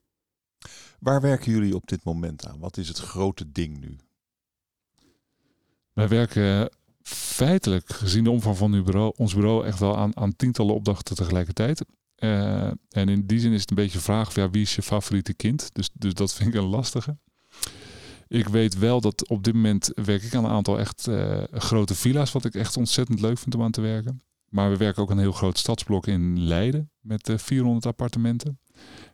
[1.05, 2.59] Waar werken jullie op dit moment aan?
[2.59, 3.97] Wat is het grote ding nu?
[5.93, 6.71] Wij werken
[7.03, 11.85] feitelijk, gezien de omvang van bureau, ons bureau, echt wel aan, aan tientallen opdrachten tegelijkertijd.
[12.19, 15.35] Uh, en in die zin is het een beetje een vraag, wie is je favoriete
[15.35, 15.71] kind?
[15.73, 17.17] Dus, dus dat vind ik een lastige.
[18.29, 21.95] Ik weet wel dat op dit moment werk ik aan een aantal echt uh, grote
[21.95, 24.23] villa's, wat ik echt ontzettend leuk vind om aan te werken.
[24.49, 28.59] Maar we werken ook een heel groot stadsblok in Leiden met uh, 400 appartementen.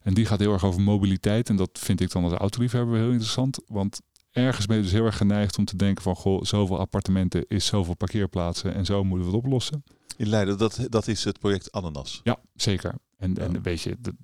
[0.03, 1.49] En die gaat heel erg over mobiliteit.
[1.49, 3.61] En dat vind ik dan als autoliefhebber heel interessant.
[3.66, 6.16] Want ergens ben je dus heel erg geneigd om te denken van...
[6.16, 9.85] goh, zoveel appartementen is zoveel parkeerplaatsen en zo moeten we het oplossen.
[10.16, 12.20] In Leiden, dat, dat is het project Ananas.
[12.25, 12.94] Ja, zeker.
[13.16, 13.42] En, ja.
[13.42, 14.14] en weet je, de,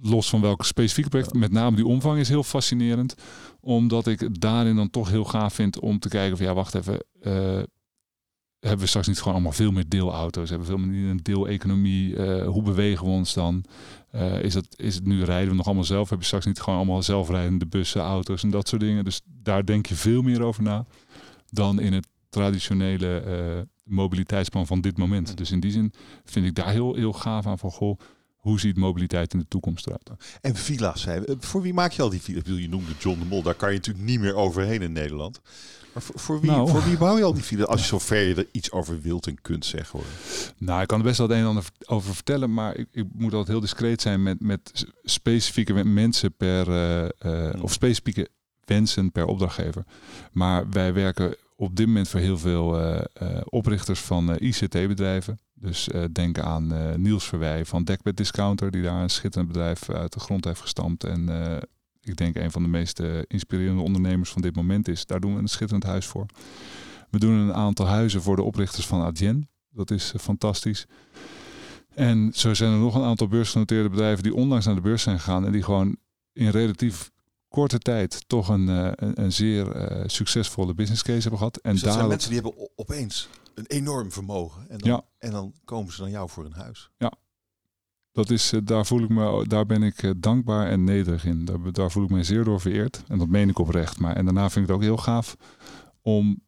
[0.00, 1.38] los van welke specifieke project, ja.
[1.38, 3.14] met name die omvang is heel fascinerend.
[3.60, 6.46] Omdat ik daarin dan toch heel gaaf vind om te kijken van...
[6.46, 7.04] ja, wacht even...
[7.22, 7.62] Uh,
[8.60, 10.48] hebben we straks niet gewoon allemaal veel meer deelauto's?
[10.48, 12.14] Hebben we veel meer een deeleconomie?
[12.14, 13.64] Uh, hoe bewegen we ons dan?
[14.14, 16.10] Uh, is, het, is het nu rijden we nog allemaal zelf?
[16.10, 19.04] Heb je straks niet gewoon allemaal zelfrijdende bussen, auto's en dat soort dingen?
[19.04, 20.86] Dus daar denk je veel meer over na
[21.50, 25.36] dan in het traditionele uh, mobiliteitsplan van dit moment.
[25.36, 25.92] Dus in die zin
[26.24, 27.98] vind ik daar heel, heel gaaf aan van goh.
[28.36, 30.10] Hoe ziet mobiliteit in de toekomst eruit?
[30.40, 31.20] En villa's, hè?
[31.38, 32.42] voor wie maak je al die villa's?
[32.46, 35.40] Je noemde John de Mol, daar kan je natuurlijk niet meer overheen in Nederland.
[35.92, 37.66] Maar voor, voor, wie, nou, voor wie bouw je al die villa's?
[37.66, 40.08] Als je zover je er iets over wilt en kunt zeggen hoor.
[40.58, 43.04] Nou, ik kan er best wel het een en ander over vertellen, maar ik, ik
[43.12, 48.28] moet altijd heel discreet zijn met, met specifieke mensen per, uh, uh, of specifieke
[48.64, 49.84] wensen per opdrachtgever.
[50.32, 55.38] Maar wij werken op dit moment voor heel veel uh, uh, oprichters van uh, ICT-bedrijven.
[55.54, 56.72] Dus denk aan
[57.02, 61.04] Niels Verwij van Dekbed Discounter, die daar een schitterend bedrijf uit de grond heeft gestampt.
[61.04, 61.28] En
[62.08, 65.06] ik denk een van de meest inspirerende ondernemers van dit moment is.
[65.06, 66.26] Daar doen we een schitterend huis voor.
[67.10, 69.48] We doen een aantal huizen voor de oprichters van Adyen.
[69.70, 70.86] Dat is fantastisch.
[71.94, 75.18] En zo zijn er nog een aantal beursgenoteerde bedrijven die onlangs naar de beurs zijn
[75.18, 75.96] gegaan en die gewoon
[76.32, 77.10] in relatief
[77.48, 81.56] korte tijd toch een, uh, een, een, zeer uh, succesvolle business case hebben gehad.
[81.56, 84.68] En dus dat daar zijn mensen die hebben opeens een enorm vermogen.
[84.68, 85.04] En dan, ja.
[85.18, 86.90] en dan komen ze naar jou voor een huis.
[86.98, 87.12] Ja.
[88.18, 91.44] Dat is, uh, daar, voel ik me, daar ben ik dankbaar en nederig in.
[91.44, 93.02] Daar, daar, voel ik me zeer door vereerd.
[93.08, 93.98] En dat meen ik oprecht.
[93.98, 95.36] Maar, en daarna vind ik het ook heel gaaf
[96.02, 96.42] om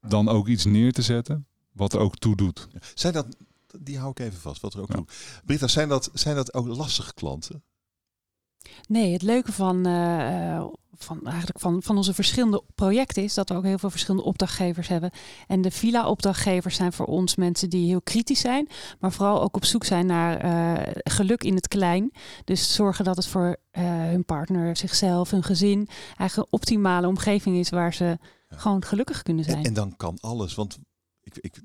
[0.00, 2.68] dan ook iets neer te zetten wat er ook toe doet.
[2.94, 3.36] Zijn dat,
[3.80, 4.94] die hou ik even vast, wat er ook ja.
[4.94, 5.06] toe.
[5.44, 7.64] Britta, zijn dat, zijn dat ook lastige klanten?
[8.88, 10.64] Nee, het leuke van, uh,
[10.98, 14.88] van, eigenlijk van, van onze verschillende projecten is dat we ook heel veel verschillende opdrachtgevers
[14.88, 15.10] hebben.
[15.46, 18.68] En de villa-opdrachtgevers zijn voor ons mensen die heel kritisch zijn,
[19.00, 22.12] maar vooral ook op zoek zijn naar uh, geluk in het klein.
[22.44, 27.56] Dus zorgen dat het voor uh, hun partner, zichzelf, hun gezin eigenlijk een optimale omgeving
[27.56, 28.04] is waar ze
[28.48, 28.56] ja.
[28.56, 29.56] gewoon gelukkig kunnen zijn.
[29.56, 30.78] En, en dan kan alles, want
[31.24, 31.60] Ik, ik,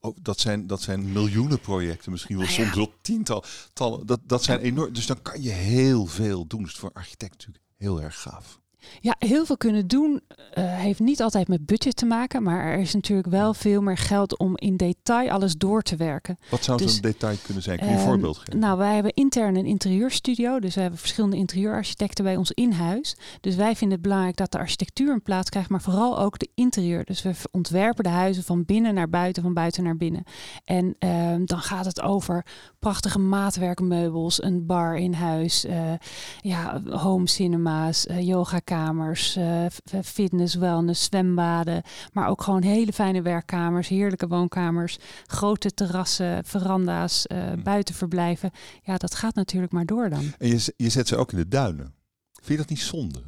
[0.00, 2.52] oh, dat, zijn, dat zijn miljoenen projecten, misschien wel ja.
[2.52, 3.44] soms wel tientallen.
[3.72, 4.92] Tallen, dat, dat zijn enorm.
[4.92, 6.62] Dus dan kan je heel veel doen.
[6.62, 8.60] Dus voor architect natuurlijk heel erg gaaf.
[9.00, 10.20] Ja, heel veel kunnen doen
[10.52, 13.96] eh, heeft niet altijd met budget te maken, maar er is natuurlijk wel veel meer
[13.96, 16.38] geld om in detail alles door te werken.
[16.50, 17.78] Wat zou Dus, zo'n detail kunnen zijn?
[17.78, 18.58] Kun je een Ehm, voorbeeld geven?
[18.58, 23.16] Nou, wij hebben intern een interieurstudio, dus we hebben verschillende interieurarchitecten bij ons in huis.
[23.40, 26.48] Dus wij vinden het belangrijk dat de architectuur een plaats krijgt, maar vooral ook de
[26.54, 27.04] interieur.
[27.04, 30.22] Dus we ontwerpen de huizen van binnen naar buiten, van buiten naar binnen.
[30.64, 32.46] En ehm, dan gaat het over
[32.78, 35.92] prachtige maatwerkmeubels, een bar in huis, eh,
[36.40, 38.26] ja, home cinema's, eh,
[38.74, 41.82] yogakamers, eh, f- fitness, wellness, zwembaden,
[42.12, 47.62] maar ook gewoon hele fijne werkkamers, heerlijke woonkamers, grote terrassen, veranda's, eh Hmm.
[47.62, 48.50] buitenverblijven.
[48.82, 50.32] Ja, dat gaat natuurlijk maar door dan.
[50.38, 51.94] En je, je zet ze ook in de duinen.
[52.32, 53.22] Vind je dat niet zonde?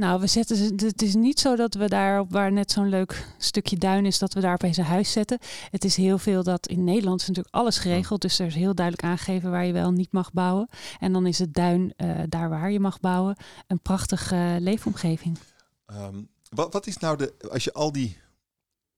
[0.00, 0.86] Nou, we zetten ze.
[0.86, 4.34] Het is niet zo dat we daar, waar net zo'n leuk stukje duin is, dat
[4.34, 5.38] we daar opeens een huis zetten.
[5.70, 8.22] Het is heel veel dat in Nederland is natuurlijk alles geregeld.
[8.22, 10.68] Dus er is heel duidelijk aangegeven waar je wel niet mag bouwen.
[10.98, 13.36] En dan is het duin eh, daar waar je mag bouwen.
[13.66, 15.38] Een prachtige leefomgeving.
[15.86, 18.16] Ehm, wat, wat is nou de, als je al die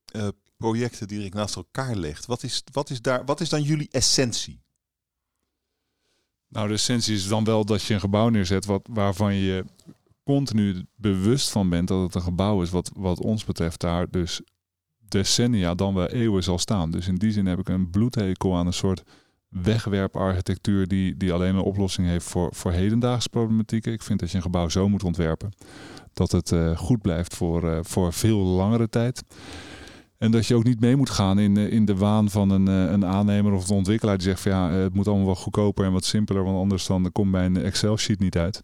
[0.04, 3.88] eh, projecten direct naast elkaar legt, wat is, wat, is daar, wat is dan jullie
[3.90, 4.60] essentie?
[6.48, 9.64] Nou, de essentie is dan wel dat je een gebouw neerzet wat, waarvan je
[10.24, 14.40] continu bewust van bent dat het een gebouw is wat, wat ons betreft daar dus
[14.98, 16.90] decennia dan wel eeuwen zal staan.
[16.90, 19.02] Dus in die zin heb ik een bloedhekel aan een soort
[19.48, 23.92] wegwerparchitectuur die, die alleen een oplossing heeft voor, voor hedendaagse problematieken.
[23.92, 25.52] Ik vind dat je een gebouw zo moet ontwerpen
[26.12, 29.24] dat het eh, goed blijft voor, eh, voor veel langere tijd.
[30.22, 32.68] En dat je ook niet mee moet gaan in, eh, in de waan van een,
[32.68, 35.38] eh, een aannemer of een ontwikkelaar die zegt van ja, eh, het moet allemaal wat
[35.38, 38.62] goedkoper en wat simpeler, want anders dan komt mijn Excel-sheet niet uit.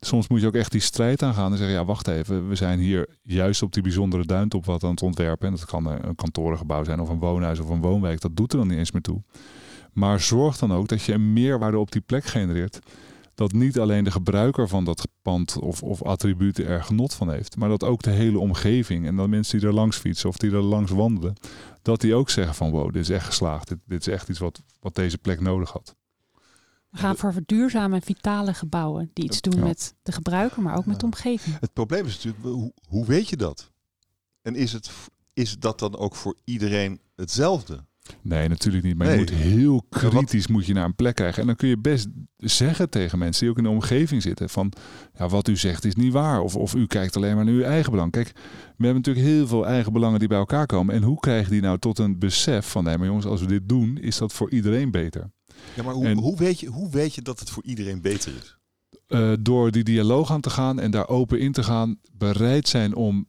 [0.00, 2.78] Soms moet je ook echt die strijd aangaan en zeggen ja, wacht even, we zijn
[2.78, 5.48] hier juist op die bijzondere duintop wat aan het ontwerpen.
[5.48, 8.58] En dat kan een kantorengebouw zijn of een woonhuis of een woonwijk, dat doet er
[8.58, 9.22] dan niet eens meer toe.
[9.92, 12.78] Maar zorg dan ook dat je een meerwaarde op die plek genereert.
[13.36, 17.56] Dat niet alleen de gebruiker van dat pand of, of attributen er genot van heeft,
[17.56, 20.50] maar dat ook de hele omgeving en dan mensen die er langs fietsen of die
[20.50, 21.34] er langs wandelen,
[21.82, 23.68] dat die ook zeggen van wow, dit is echt geslaagd.
[23.68, 25.94] Dit, dit is echt iets wat, wat deze plek nodig had.
[26.90, 29.64] We gaan voor duurzame en vitale gebouwen die iets doen Ja.
[29.64, 31.56] met de gebruiker, maar ook met de omgeving.
[31.60, 33.70] Het probleem is natuurlijk, hoe, hoe weet je dat?
[34.42, 34.90] En is, het,
[35.32, 37.84] is dat dan ook voor iedereen hetzelfde?
[38.22, 38.96] Nee, natuurlijk niet.
[38.96, 39.14] Maar Nee.
[39.14, 41.40] je moet heel wat- kritisch moet je naar een plek krijgen.
[41.40, 44.72] En dan kun je best zeggen tegen mensen die ook in de omgeving zitten van
[45.18, 46.40] ja, wat u zegt is niet waar.
[46.40, 48.10] Of, of u kijkt alleen maar naar uw eigen belang.
[48.12, 48.32] Kijk,
[48.76, 50.94] we hebben natuurlijk heel veel eigen belangen die bij elkaar komen.
[50.94, 53.68] En hoe krijgen die nou tot een besef van nee, maar jongens, als we dit
[53.68, 55.30] doen, is dat voor iedereen beter.
[55.74, 58.32] Ja, maar hoe, En- hoe, weet je, hoe weet je dat het voor iedereen beter
[58.42, 58.56] is?
[59.06, 62.94] Eh, door die dialoog aan te gaan en daar open in te gaan, bereid zijn
[62.94, 63.26] om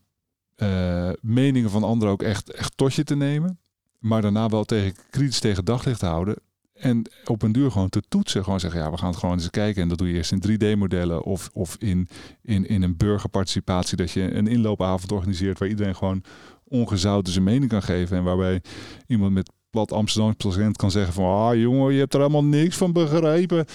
[0.55, 3.59] eh, meningen van anderen ook echt, echt tot je te nemen.
[3.99, 6.35] Maar daarna wel tegen, kritisch tegen daglicht houden.
[6.73, 8.43] En op een duur gewoon te toetsen.
[8.43, 9.81] Gewoon zeggen, ja, we gaan het gewoon eens kijken.
[9.81, 12.07] En dat doe je eerst in 3D-modellen of, of in,
[12.41, 13.97] in, in een burgerparticipatie.
[13.97, 16.23] Dat je een inloopavond organiseert waar iedereen gewoon
[16.63, 18.17] ongezouten zijn mening kan geven.
[18.17, 18.61] En waarbij
[19.07, 21.25] iemand met plat Amsterdamse procent kan zeggen van...
[21.25, 23.65] Ah jongen, je hebt er helemaal niks van begrepen.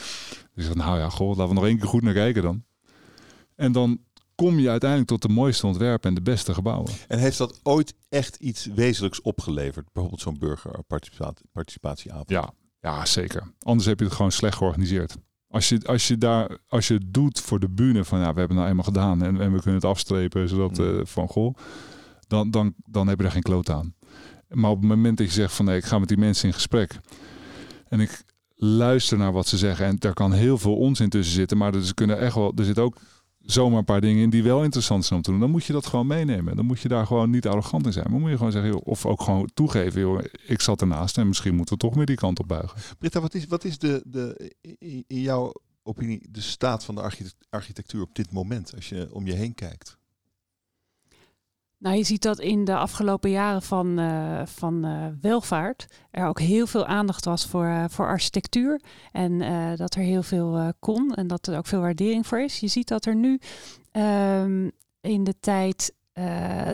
[0.54, 2.62] Dus ik nou ja, goh, laten we nog één keer goed naar kijken dan.
[3.56, 3.98] En dan
[4.42, 6.92] kom je uiteindelijk tot de mooiste ontwerpen en de beste gebouwen.
[7.08, 9.92] En heeft dat ooit echt iets wezenlijks opgeleverd?
[9.92, 12.30] Bijvoorbeeld zo'n burgerparticipatieavond.
[12.30, 13.52] Ja, ja, zeker.
[13.58, 15.16] Anders heb je het gewoon slecht georganiseerd.
[15.48, 18.38] Als je, als je, daar, als je het doet voor de bühne van ja, we
[18.38, 20.98] hebben het nou eenmaal gedaan en, en we kunnen het afstrepen zodat Mm.
[20.98, 21.54] eh, van goh,
[22.26, 23.94] dan, dan, dan heb je er geen kloot aan.
[24.48, 26.54] Maar op het moment dat je zegt van nee, ik ga met die mensen in
[26.54, 27.00] gesprek
[27.88, 28.24] en ik
[28.54, 31.94] luister naar wat ze zeggen en daar kan heel veel onzin tussen zitten, maar er
[31.94, 32.96] kunnen echt wel, er zit ook
[33.44, 35.40] zomaar een paar dingen in die wel interessant zijn om te doen.
[35.40, 36.56] Dan moet je dat gewoon meenemen.
[36.56, 38.10] Dan moet je daar gewoon niet arrogant in zijn.
[38.10, 41.54] Maar moet je gewoon zeggen, of ook gewoon toegeven, joh, ik zat ernaast en misschien
[41.54, 42.80] moeten we toch meer die kant op buigen.
[42.98, 44.52] Britta, wat is, wat is de, de,
[45.06, 45.52] in jouw
[45.82, 48.74] opinie de staat van de architect- architectuur op dit moment?
[48.74, 50.00] Als je om je heen kijkt.
[51.82, 56.40] Nou, je ziet dat in de afgelopen jaren van, eh, van eh, welvaart er ook
[56.40, 58.80] heel veel aandacht was voor, eh, voor architectuur.
[59.12, 59.38] En
[59.76, 62.60] dat er heel veel kon en dat er ook veel waardering voor is.
[62.60, 63.40] Je ziet dat er nu
[63.92, 64.68] ehm,
[65.00, 65.94] in de tijd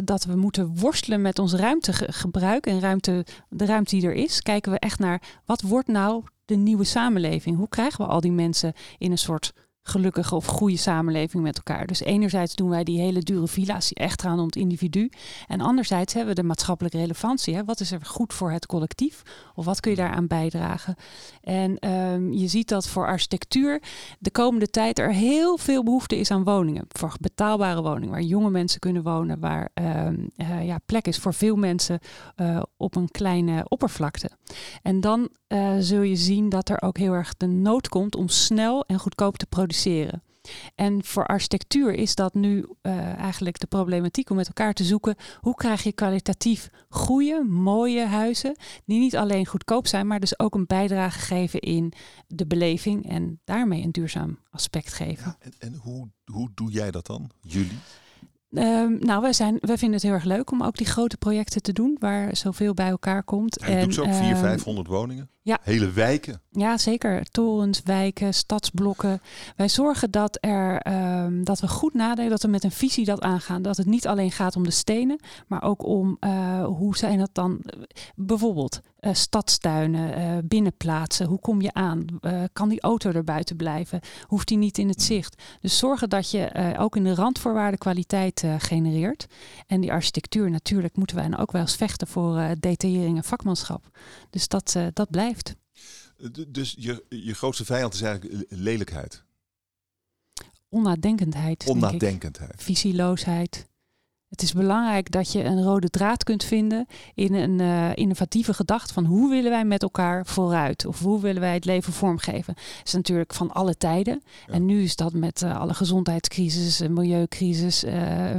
[0.05, 4.73] dat we moeten worstelen met ons ruimtegebruik en ruimte, de ruimte die er is, kijken
[4.73, 7.57] we echt naar wat wordt nou de nieuwe samenleving?
[7.57, 9.53] Hoe krijgen we al die mensen in een soort
[9.89, 11.87] gelukkige of goede samenleving met elkaar.
[11.87, 15.11] Dus enerzijds doen wij die hele dure villa's echt gaan om het individu.
[15.47, 17.55] En anderzijds hebben we de maatschappelijke relevantie.
[17.55, 17.65] Hè?
[17.65, 19.23] Wat is er goed voor het collectief?
[19.55, 20.97] Of wat kun je daaraan bijdragen?
[21.43, 23.83] En ehm, je ziet dat voor architectuur
[24.19, 26.85] de komende tijd er heel veel behoefte is aan woningen.
[26.89, 31.35] Voor betaalbare woningen, waar jonge mensen kunnen wonen, waar ehm, eh, ja, plek is voor
[31.35, 31.99] veel mensen
[32.37, 34.31] uh, op een kleine oppervlakte.
[34.83, 38.29] En dan uh, zul je zien dat er ook heel erg de nood komt om
[38.29, 39.77] snel en goedkoop te produceren.
[40.75, 45.17] En voor architectuur is dat nu uh, eigenlijk de problematiek om met elkaar te zoeken
[45.41, 50.55] hoe krijg je kwalitatief goede, mooie huizen die niet alleen goedkoop zijn, maar dus ook
[50.55, 51.93] een bijdrage geven in
[52.27, 55.25] de beleving en daarmee een duurzaam aspect geven.
[55.25, 57.79] Ja, en, en hoe, hoe doe jij dat dan, jullie?
[58.51, 61.63] Um, nou, wij, zijn, wij vinden het heel erg leuk om ook die grote projecten
[61.63, 63.61] te doen, waar zoveel bij elkaar komt.
[63.61, 65.31] Ja, en, doet zo ook um, 400, 500 woningen?
[65.49, 65.59] Ja.
[65.63, 66.41] Hele wijken?
[66.51, 67.25] Ja, zeker.
[67.31, 69.21] Torens, wijken, stadsblokken.
[69.57, 70.93] Wij zorgen dat, er,
[71.25, 73.63] um, dat we goed nadenken, dat we met een visie dat aangaan.
[73.63, 77.31] Dat het niet alleen gaat om de stenen, maar ook om uh, hoe zijn dat
[77.33, 77.63] dan
[78.15, 81.27] bijvoorbeeld uh, stadstuinen, binnenplaatsen.
[81.27, 82.05] Hoe kom je aan?
[82.53, 84.01] Kan die auto er buiten blijven?
[84.27, 85.43] Hoeft die niet in het zicht?
[85.61, 89.27] Dus zorgen dat je ook in de randvoorwaarden kwaliteit genereert.
[89.67, 93.85] En die architectuur natuurlijk moeten wij dan ook wel eens vechten voor detaillering en vakmanschap.
[94.31, 95.38] Dus dat, dat blijft.
[96.49, 99.23] Dus je, je grootste vijand is eigenlijk lelijkheid?
[100.69, 101.67] Onnadenkendheid.
[101.67, 102.63] Onnadenkendheid.
[102.63, 103.67] Visieloosheid.
[104.29, 108.93] Het is belangrijk dat je een rode draad kunt vinden in een uh, innovatieve gedachte
[108.93, 112.55] van hoe willen wij met elkaar vooruit of hoe willen wij het leven vormgeven.
[112.55, 114.23] Dat is natuurlijk van alle tijden.
[114.47, 114.53] Ja.
[114.53, 118.37] En nu is dat met uh, alle gezondheidscrisis, milieucrisis, uh,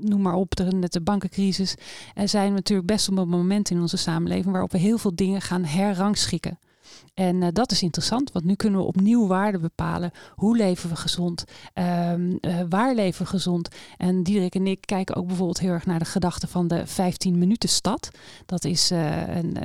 [0.00, 1.74] noem maar op, de, de bankencrisis.
[2.14, 5.64] Er zijn natuurlijk best wel momenten in onze samenleving waarop we heel veel dingen gaan
[5.64, 6.58] herrangschikken.
[7.14, 10.10] En uh, dat is interessant, want nu kunnen we opnieuw waarden bepalen.
[10.34, 11.44] Hoe leven we gezond?
[11.74, 13.68] Um, waar leven we gezond?
[13.96, 17.38] En Diederik en ik kijken ook bijvoorbeeld heel erg naar de gedachte van de 15
[17.38, 18.10] minuten stad.
[18.46, 19.56] Dat is uh, een,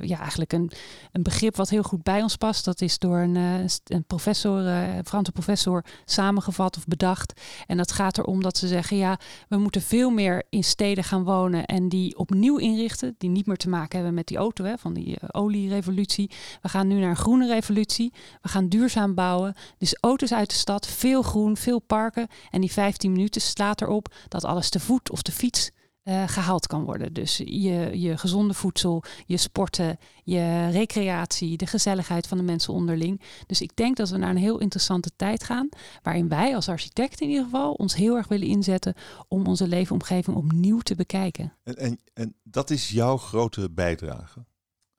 [0.00, 0.70] ja, eigenlijk een,
[1.12, 2.64] een begrip wat heel goed bij ons past.
[2.64, 4.62] Dat is door een, een professor,
[5.04, 7.40] Franse professor, samengevat of bedacht.
[7.66, 11.24] En dat gaat erom dat ze zeggen, ja, we moeten veel meer in steden gaan
[11.24, 13.14] wonen en die opnieuw inrichten.
[13.18, 16.30] Die niet meer te maken hebben met die auto, hè, van die olierevolutie.
[16.64, 18.12] We gaan nu naar een groene revolutie.
[18.42, 19.54] We gaan duurzaam bouwen.
[19.78, 22.26] Dus auto's uit de stad, veel groen, veel parken.
[22.50, 25.70] En die 15 minuten slaat erop dat alles te voet of te fiets
[26.04, 27.12] uh, gehaald kan worden.
[27.12, 33.20] Dus je, je gezonde voedsel, je sporten, je recreatie, de gezelligheid van de mensen onderling.
[33.46, 35.68] Dus ik denk dat we naar een heel interessante tijd gaan,
[36.02, 38.94] waarin wij als architecten in ieder geval ons heel erg willen inzetten
[39.28, 41.52] om onze leefomgeving opnieuw te bekijken.
[41.62, 44.44] En, en, en dat is jouw grote bijdrage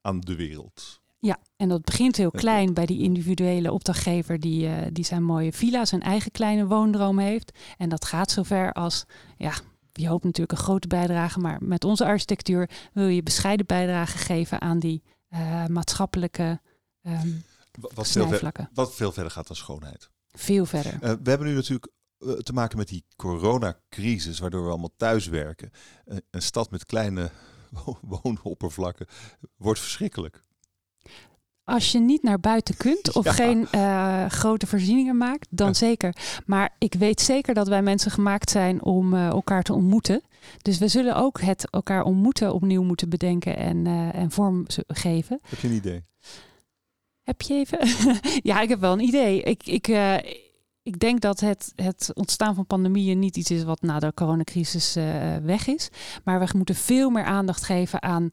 [0.00, 1.04] aan de wereld.
[1.26, 5.52] Ja, en dat begint heel klein bij die individuele opdrachtgever die, uh, die zijn mooie
[5.52, 7.58] villa, zijn eigen kleine woondroom heeft.
[7.76, 9.04] En dat gaat zover als,
[9.36, 9.52] ja,
[9.92, 14.60] je hoopt natuurlijk een grote bijdrage, maar met onze architectuur wil je bescheiden bijdrage geven
[14.60, 16.60] aan die uh, maatschappelijke
[17.02, 17.44] um,
[17.94, 20.10] wat, veel ver, wat veel verder gaat dan schoonheid.
[20.28, 20.94] Veel verder.
[20.94, 25.70] Uh, we hebben nu natuurlijk te maken met die coronacrisis, waardoor we allemaal thuiswerken.
[26.06, 27.30] Uh, een stad met kleine
[28.22, 29.06] woonoppervlakken
[29.56, 30.44] wordt verschrikkelijk.
[31.68, 33.32] Als je niet naar buiten kunt of ja.
[33.32, 35.72] geen uh, grote voorzieningen maakt, dan ja.
[35.72, 36.16] zeker.
[36.44, 40.22] Maar ik weet zeker dat wij mensen gemaakt zijn om uh, elkaar te ontmoeten.
[40.62, 45.40] Dus we zullen ook het elkaar ontmoeten opnieuw moeten bedenken en, uh, en vorm geven.
[45.42, 46.04] Heb je een idee?
[47.22, 47.78] Heb je even?
[48.50, 49.42] ja, ik heb wel een idee.
[49.42, 49.86] Ik, ik,
[50.86, 54.96] ik denk dat het, het ontstaan van pandemieën niet iets is wat na de coronacrisis
[54.96, 55.88] uh, weg is.
[56.24, 58.28] Maar we moeten veel meer aandacht geven aan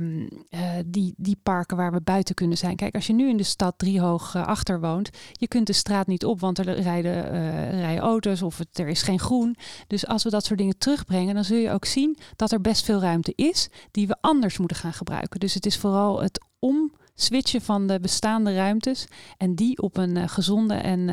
[0.00, 2.76] um, uh, die, die parken waar we buiten kunnen zijn.
[2.76, 6.06] Kijk, als je nu in de stad driehoog uh, achter woont, je kunt de straat
[6.06, 7.30] niet op, want er rijden,
[7.70, 9.56] rijden auto's of er is geen groen.
[9.86, 12.84] Dus als we dat soort dingen terugbrengen, dan zul je ook zien dat er best
[12.84, 15.40] veel ruimte is die we anders moeten gaan gebruiken.
[15.40, 20.28] Dus het is vooral het om switchen van de bestaande ruimtes en die op een
[20.28, 21.08] gezonde en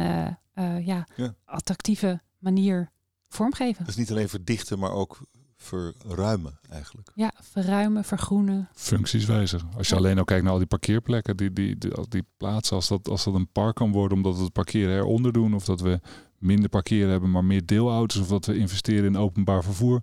[0.56, 2.92] uh, uh, ja, ja, attractieve manier
[3.28, 3.86] vormgeven.
[3.86, 5.20] Dus niet alleen verdichten, maar ook
[5.62, 7.12] verruimen eigenlijk.
[7.16, 8.70] Ja, verruimen, vergroenen.
[8.74, 9.70] Functies wijzigen.
[9.78, 10.02] Als je ja.
[10.02, 13.24] alleen al kijkt naar al die parkeerplekken, die, die, die, die plaatsen, als dat, als
[13.24, 16.00] dat een park kan worden, omdat we het parkeren eronder doen, of dat we
[16.38, 20.02] minder parkeren hebben, maar meer deelauto's, of dat we investeren in openbaar vervoer,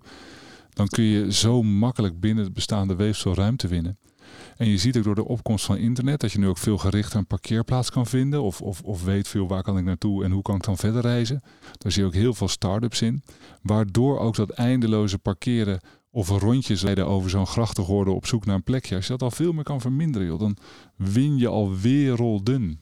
[0.69, 3.97] dan kun je zo makkelijk binnen het bestaande weefsel ruimte winnen.
[4.57, 7.19] En je ziet ook door de opkomst van internet dat je nu ook veel gerichter
[7.19, 8.41] een parkeerplaats kan vinden.
[8.41, 11.01] Of, of, of weet veel waar kan ik naartoe en hoe kan ik dan verder
[11.01, 11.41] reizen.
[11.77, 13.23] Daar zie je ook heel veel start-ups in.
[13.61, 15.79] Waardoor ook dat eindeloze parkeren
[16.11, 18.95] of rondjes rijden over zo'n grachtengorde op zoek naar een plekje.
[18.95, 20.57] Als je dat al veel meer kan verminderen, dan
[20.95, 22.79] win je al werelden.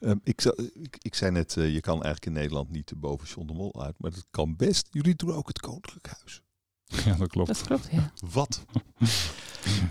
[0.00, 0.44] Ehm, ik,
[0.74, 3.82] ik, ik zei net, eh, je kan eigenlijk in Nederland niet boven John de Mol
[3.82, 4.88] uit, maar dat kan best.
[4.90, 6.42] Jullie doen ook het Koninklijk Huis.
[7.06, 7.48] Ja, dat klopt.
[7.48, 8.10] Dat klopt, ja.
[8.32, 8.64] Wat?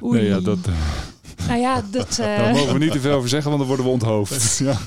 [0.03, 0.19] Oei.
[0.19, 0.57] Nee, ja, dat,
[1.47, 3.85] Nou ja, dat, eh, daar mogen we niet te veel over zeggen, want dan worden
[3.85, 4.57] we onthoofd.
[4.67, 4.77] Ja.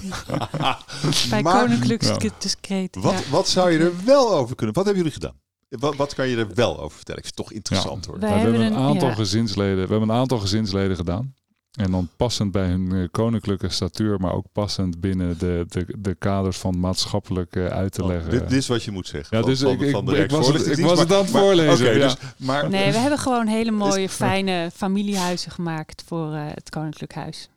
[1.30, 2.16] bij Maar Koninklijk Ja.
[2.38, 2.96] Discreet.
[3.00, 3.30] wat, ja.
[3.30, 4.74] wat zou je er wel over kunnen?
[4.74, 5.38] Wat hebben jullie gedaan?
[5.68, 7.20] Wat, wat kan je er wel over vertellen?
[7.22, 8.18] Ik vind het toch interessant hoor.
[8.18, 9.14] Wij Nou, we hebben hebben een een- aantal ja.
[9.14, 9.84] gezinsleden.
[9.84, 11.34] We hebben een aantal gezinsleden gedaan.
[11.70, 16.14] En dan passend bij hun eh, koninklijke statuur, maar ook passend binnen de, de, de
[16.14, 18.30] kaders van maatschappelijk eh, uit te Oh, leggen.
[18.30, 19.36] dit, dit is wat je moet zeggen.
[19.36, 21.22] Ja, van- dus van, ik- ik- van de ik was het- ik was het aan
[21.22, 22.04] het maar- voorlezen, ja.
[22.04, 26.70] dus, maar Nee, we hebben gewoon hele mooie, Is- fijne familiehuizen gemaakt voor eh, het
[26.70, 27.48] Koninklijk Huis.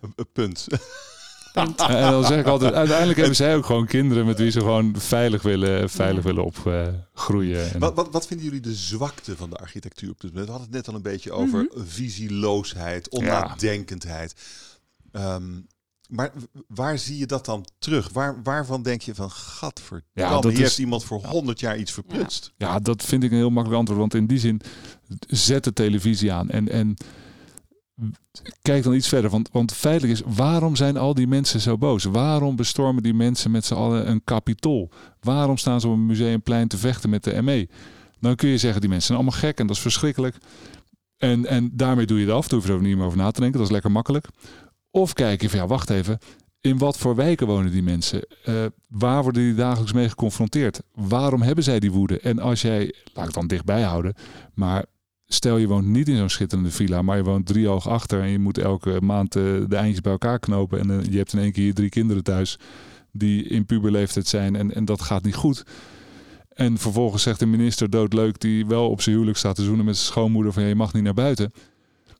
[0.00, 0.66] een punt.
[1.62, 1.80] Punt.
[1.88, 4.94] En dan zeg ik altijd, uiteindelijk hebben zij ook gewoon kinderen met wie ze gewoon
[4.98, 6.28] veilig willen, veilig Ja.
[6.28, 7.72] willen opgroeien.
[7.72, 10.46] en Wat, wat, wat vinden jullie de zwakte van de architectuur op dit moment?
[10.46, 11.84] We hadden het net al een beetje over Mhm.
[11.86, 14.34] visieloosheid, onnadenkendheid.
[15.12, 15.52] Ehm,
[16.08, 16.32] maar
[16.68, 18.08] waar zie je dat dan terug?
[18.12, 21.78] Waar, waarvan denk je van, gadverdamme, Ja, dat hier is- heeft iemand voor honderd jaar
[21.78, 22.52] iets verprutst.
[22.56, 24.00] Ja, dat vind ik een heel makkelijk antwoord.
[24.00, 24.60] Want in die zin,
[25.28, 26.50] zet de televisie aan.
[26.50, 26.96] En, en
[28.62, 29.30] kijk dan iets verder.
[29.30, 32.04] Want, want feitelijk is, waarom zijn al die mensen zo boos?
[32.04, 34.90] Waarom bestormen die mensen met z'n allen een kapitol?
[35.20, 37.68] Waarom staan ze op een museumplein te vechten met de ME?
[38.20, 40.36] Dan kun je zeggen, die mensen zijn allemaal gek en dat is verschrikkelijk.
[41.16, 42.48] En, en daarmee doe je het af.
[42.48, 43.58] Daar hoef je er niet meer over na te denken.
[43.58, 44.28] Dat is lekker makkelijk.
[44.90, 46.18] Of kijk je van, ja, wacht even.
[46.60, 48.26] In wat voor wijken wonen die mensen?
[48.44, 50.82] Eh, waar worden die dagelijks mee geconfronteerd?
[50.94, 52.20] Waarom hebben zij die woede?
[52.20, 54.14] En als jij, laat ik dan dichtbij houden,
[54.54, 54.84] maar
[55.34, 58.28] stel je woont niet in zo'n schitterende villa, maar je woont drie hoog achter en
[58.28, 61.38] je moet elke maand eh, de eindjes bij elkaar knopen en eh, je hebt in
[61.38, 62.58] één keer drie kinderen thuis
[63.12, 65.64] die in puberleeftijd zijn en, en dat gaat niet goed.
[66.48, 69.96] En vervolgens zegt de minister doodleuk die wel op zijn huwelijk staat te zoenen met
[69.96, 71.52] zijn schoonmoeder van je mag niet naar buiten.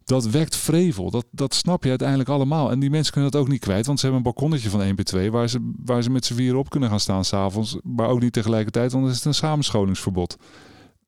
[0.05, 1.11] Dat wekt vrevel.
[1.11, 2.71] Dat, dat snap je uiteindelijk allemaal.
[2.71, 3.87] En die mensen kunnen dat ook niet kwijt.
[3.87, 6.35] Want ze hebben een balkonnetje van 1 bij 2 waar ze, waar ze met z'n
[6.35, 7.77] vieren op kunnen gaan staan s'avonds.
[7.83, 10.37] Maar ook niet tegelijkertijd, want dan is het een samenscholingsverbod.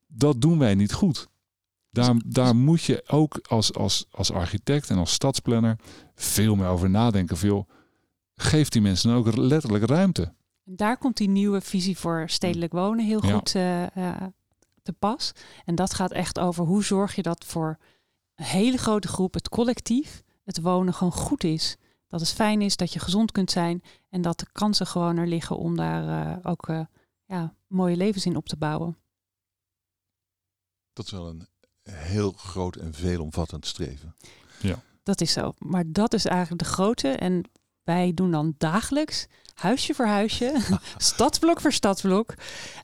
[0.07, 1.27] Dat doen wij niet goed.
[1.89, 5.79] Daar, daar moet je ook als, als, als architect en als stadsplanner
[6.15, 7.37] veel meer over nadenken.
[7.37, 7.67] Veel,
[8.35, 10.33] geef die mensen ook letterlijk ruimte.
[10.65, 13.33] En daar komt die nieuwe visie voor stedelijk wonen heel Ja.
[13.33, 14.23] goed eh, eh,
[14.83, 15.31] te pas.
[15.65, 17.77] En dat gaat echt over hoe zorg je dat voor
[18.35, 21.77] een hele grote groep, het collectief, het wonen gewoon goed is.
[22.07, 25.27] Dat het fijn is, dat je gezond kunt zijn en dat de kansen gewoon er
[25.27, 26.81] liggen om daar eh, ook eh,
[27.25, 28.97] ja, mooie levens in op te bouwen.
[30.93, 31.47] Dat is wel een
[31.91, 34.15] heel groot en veelomvattend streven.
[35.03, 35.53] Dat is zo.
[35.57, 37.07] Maar dat is eigenlijk de grote.
[37.07, 37.43] En
[37.83, 40.55] wij doen dan dagelijks, huisje voor huisje,
[40.97, 42.33] stadsblok voor stadsblok,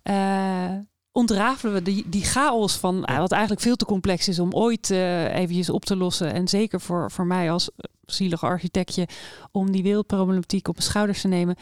[0.04, 0.72] eh,
[1.12, 4.90] ontrafelen we die, die chaos van, eh, wat eigenlijk veel te complex is om ooit
[4.90, 6.34] eh eventjes op te lossen.
[6.34, 7.70] En zeker voor, voor mij als
[8.06, 9.08] zielige architectje,
[9.52, 11.56] om die wereldproblematiek op mijn schouders te nemen.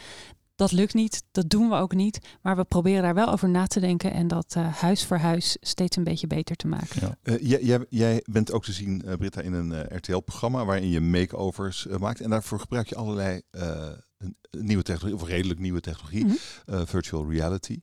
[0.62, 2.18] Dat lukt niet, dat doen we ook niet.
[2.42, 5.56] Maar we proberen daar wel over na te denken en dat eh, huis voor huis
[5.60, 7.18] steeds een beetje beter te maken.
[7.22, 10.88] Eh, jij, jij, jij bent ook te zien, eh, Britta, in een eh, RTL-programma waarin
[10.88, 12.20] je makeovers maakt.
[12.20, 13.88] En daarvoor gebruik je allerlei eh,
[14.50, 17.80] nieuwe technologie, of redelijk nieuwe technologie, eh, virtual reality.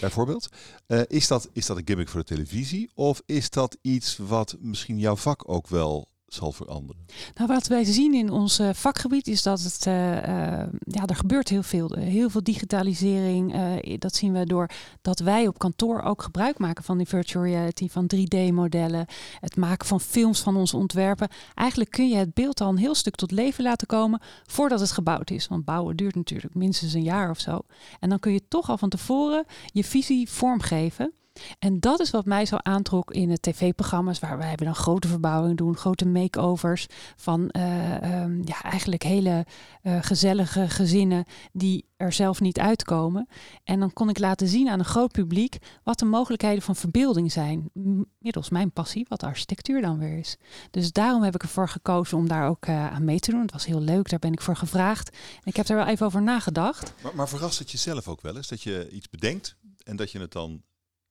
[0.00, 0.48] Bijvoorbeeld.
[0.86, 2.90] Eh, is, dat, is dat een gimmick voor de televisie?
[2.94, 7.06] Of is dat iets wat misschien jouw vak ook wel zal veranderen?
[7.34, 11.16] Nou, wat wij zien in ons eh, vakgebied is dat het, eh, eh, ja, er
[11.16, 11.90] gebeurt heel veel.
[11.98, 13.54] Heel veel digitalisering.
[13.98, 14.70] dat zien we door
[15.02, 19.06] dat wij op kantoor ook gebruik maken van die virtual reality, van 3D-modellen,
[19.40, 21.28] het maken van films van onze ontwerpen.
[21.54, 24.90] Eigenlijk kun je het beeld al een heel stuk tot leven laten komen voordat het
[24.90, 25.48] gebouwd is.
[25.48, 27.60] Want bouwen duurt natuurlijk minstens een jaar of zo.
[28.00, 31.12] En dan kun je toch al van tevoren je visie vormgeven.
[31.58, 35.56] En dat is wat mij zo aantrok in de tv-programma's, waar wij dan grote verbouwingen
[35.56, 39.46] doen, grote makeovers van eh, ehm, ja, eigenlijk hele
[39.82, 43.28] eh, gezellige gezinnen die er zelf niet uitkomen.
[43.64, 47.32] En dan kon ik laten zien aan een groot publiek wat de mogelijkheden van verbeelding
[47.32, 47.70] zijn,
[48.18, 50.36] middels mijn passie, wat architectuur dan weer is.
[50.70, 53.40] Dus daarom heb ik ervoor gekozen om daar ook eh, aan mee te doen.
[53.40, 55.08] Het was heel leuk, daar ben ik voor gevraagd.
[55.10, 56.94] En ik heb er wel even over nagedacht.
[57.02, 60.20] Maar, maar verrast het jezelf ook wel eens dat je iets bedenkt en dat je
[60.20, 60.62] het dan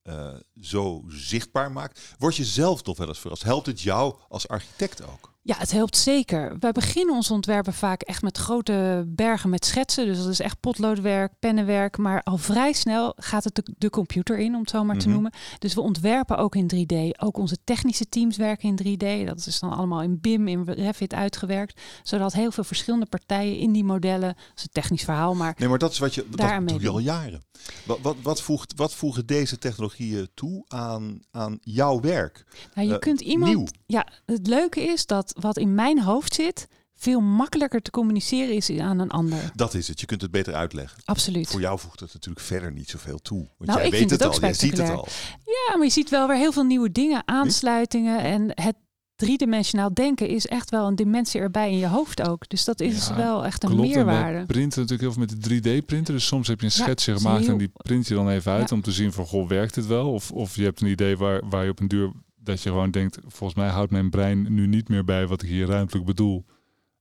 [0.02, 2.14] eh, zo zichtbaar maakt?
[2.18, 3.42] Word je zelf toch wel eens verrast?
[3.42, 5.31] Helpt het jou als architect ook?
[5.44, 6.56] Ja, het helpt zeker.
[6.58, 10.06] Wij beginnen onze ontwerpen vaak echt met grote bergen met schetsen.
[10.06, 11.96] Dus dat is echt potloodwerk, pennenwerk.
[11.98, 15.04] Maar al vrij snel gaat het de, de computer in, om het zo maar te
[15.04, 15.12] Mhm.
[15.12, 15.32] noemen.
[15.58, 17.20] Dus we ontwerpen ook in 3D.
[17.22, 19.26] Ook onze technische teams werken in 3D.
[19.26, 21.80] Dat is dan allemaal in BIM, in Revit uitgewerkt.
[22.02, 24.34] Zodat heel veel verschillende partijen in die modellen...
[24.34, 26.26] Dat is een technisch verhaal, maar Nee, maar dat is wat je.
[26.30, 27.42] Dat doe je al jaren.
[27.84, 32.44] Wat, wat, wat, voegt, wat voegen deze technologieën toe aan, aan jouw werk?
[32.74, 33.54] nou, je Eh, kunt iemand...
[33.54, 33.66] Nieuw.
[33.86, 38.70] Ja, het leuke is dat wat in mijn hoofd zit, veel makkelijker te communiceren is
[38.78, 39.50] aan een ander.
[39.54, 40.00] Dat is het.
[40.00, 41.00] Je kunt het beter uitleggen.
[41.04, 41.48] Absoluut.
[41.48, 43.38] Voor jou voegt het natuurlijk verder niet zoveel toe.
[43.38, 44.40] Want Nou, jij ik weet vind het, het ook al.
[44.48, 45.06] Jij ziet het al.
[45.44, 48.20] Ja, maar je ziet wel weer heel veel nieuwe dingen, aansluitingen.
[48.20, 48.74] En het
[49.16, 52.48] driedimensionaal denken is echt wel een dimensie erbij in je hoofd ook.
[52.48, 54.46] Dus dat is Ja, wel echt een Klopt, meerwaarde.
[54.46, 56.14] printen natuurlijk heel veel met de 3D-printer.
[56.14, 58.52] Dus soms heb je een Ja, schetsje gemaakt heel- en die print je dan even
[58.52, 58.76] uit Ja.
[58.76, 60.12] om te zien van, goh, werkt dit wel?
[60.12, 62.10] Of, of je hebt een idee waar, waar je op een duur,
[62.44, 65.48] dat je gewoon denkt, volgens mij houdt mijn brein nu niet meer bij wat ik
[65.48, 66.44] hier ruimtelijk bedoel.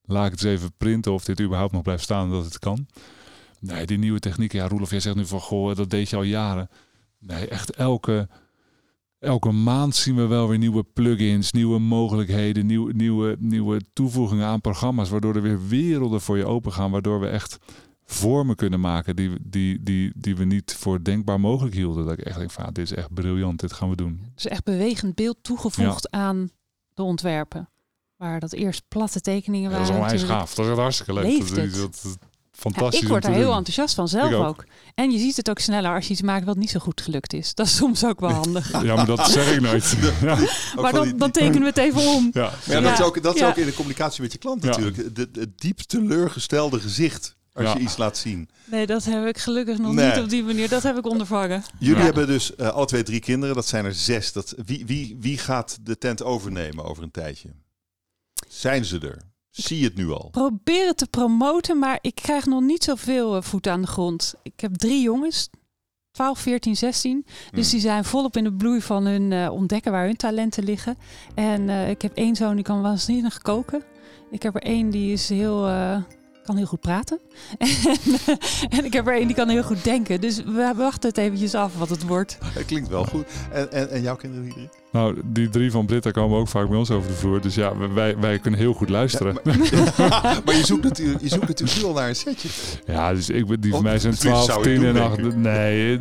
[0.03, 2.87] Laat ik het eens even printen of dit überhaupt nog blijft staan dat het kan.
[3.59, 6.23] Nee, die nieuwe technieken, ja, Roelof, jij zegt nu van, goh, dat deed je al
[6.23, 6.69] jaren.
[7.19, 8.29] Nee, echt elke,
[9.19, 14.61] elke maand zien we wel weer nieuwe plugins, nieuwe mogelijkheden, nieuwe, nieuwe, nieuwe toevoegingen aan
[14.61, 17.57] programma's, waardoor er weer werelden voor je open gaan, waardoor we echt
[18.13, 22.05] vormen kunnen maken die, die, die, die we niet voor denkbaar mogelijk hielden.
[22.05, 24.21] Dat ik echt denk van, ah, dit is echt briljant, dit gaan we doen.
[24.35, 26.49] Dus echt bewegend beeld toegevoegd aan
[26.93, 27.69] de ontwerpen.
[28.15, 30.03] Waar dat eerst platte tekeningen Ja, dat is waren.
[30.03, 31.23] onwijs gaaf, dat is hartstikke leuk.
[31.23, 31.75] Leeft dat, het?
[31.75, 33.55] dat, Ja, fantastisch ik word daar heel doen.
[33.55, 34.47] enthousiast van, zelf ook.
[34.47, 34.65] ook.
[34.95, 37.33] En je ziet het ook sneller als je iets maakt wat niet zo goed gelukt
[37.33, 37.55] is.
[37.55, 38.83] Dat is soms ook wel handig.
[38.83, 39.97] Ja, maar dat zeg ik nooit.
[40.21, 40.37] ja.
[40.81, 42.29] Maar dan, dan tekenen we het even om.
[42.33, 42.51] Ja.
[42.67, 43.49] Maar ja, dat is ook, dat is ja.
[43.49, 44.97] ook in de communicatie met je klant natuurlijk.
[45.35, 47.73] Het diep teleurgestelde gezicht als Ja.
[47.73, 48.49] je iets laat zien.
[48.65, 50.09] Nee, dat heb ik gelukkig nog Nee.
[50.13, 50.69] niet op die manier.
[50.69, 51.63] Dat heb ik ondervangen.
[51.79, 52.03] Jullie Ja.
[52.03, 53.55] hebben dus eh, alle twee drie kinderen.
[53.55, 54.31] Dat zijn er zes.
[54.33, 57.49] Dat, wie, wie, wie gaat de tent overnemen over een tijdje?
[58.47, 59.21] Zijn ze er?
[59.49, 60.29] Zie je het nu al?
[60.31, 64.33] Probeer het te promoten, maar ik krijg nog niet zoveel eh, voet aan de grond.
[64.43, 65.49] Ik heb drie jongens,
[66.11, 67.23] 12, 14, 16.
[67.25, 67.71] Dus Hmm.
[67.71, 70.97] die zijn volop in de bloei van hun eh, ontdekken waar hun talenten liggen.
[71.35, 73.83] En eh, ik heb één zoon die kan waanzinnig koken.
[74.31, 75.97] Ik heb er één die is heel, eh,
[76.43, 77.19] kan heel goed praten.
[78.77, 80.21] en, ik heb er één die kan heel goed denken.
[80.21, 82.37] Dus we wachten het eventjes af wat het wordt.
[82.67, 83.25] Klinkt wel goed.
[83.51, 84.80] En, en, en jouw kinderen, Diederik?
[84.91, 87.41] Nou, die drie van Britta komen ook vaak bij ons over de vloer.
[87.41, 89.37] Dus ja, wij, wij kunnen heel goed luisteren.
[89.43, 89.53] Ja,
[90.45, 92.49] maar je zoekt, natuurlijk, je zoekt natuurlijk nu al naar een setje.
[92.85, 94.93] Ja, dus ik, ben- die van Oh, mij zijn tenminste, 12, zou ik 10 en
[94.93, 95.15] doen, 8.
[95.15, 95.35] denk ik.
[95.37, 95.99] Nee,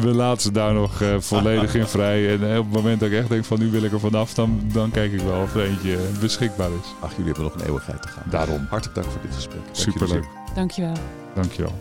[0.00, 2.32] we laten ze daar nog eh, volledig in vrij.
[2.38, 4.34] En eh, op het moment dat ik echt denk van nu wil ik er vanaf,
[4.34, 6.88] dan, dan kijk ik wel of er eentje beschikbaar is.
[7.00, 8.24] Ach, jullie hebben nog een eeuwigheid te gaan.
[8.30, 8.66] Daarom.
[8.70, 9.64] Hartelijk dank voor dit gesprek.
[9.64, 10.24] Dank Superleuk.
[10.54, 10.92] Dankjewel.
[11.34, 11.72] Dankjewel.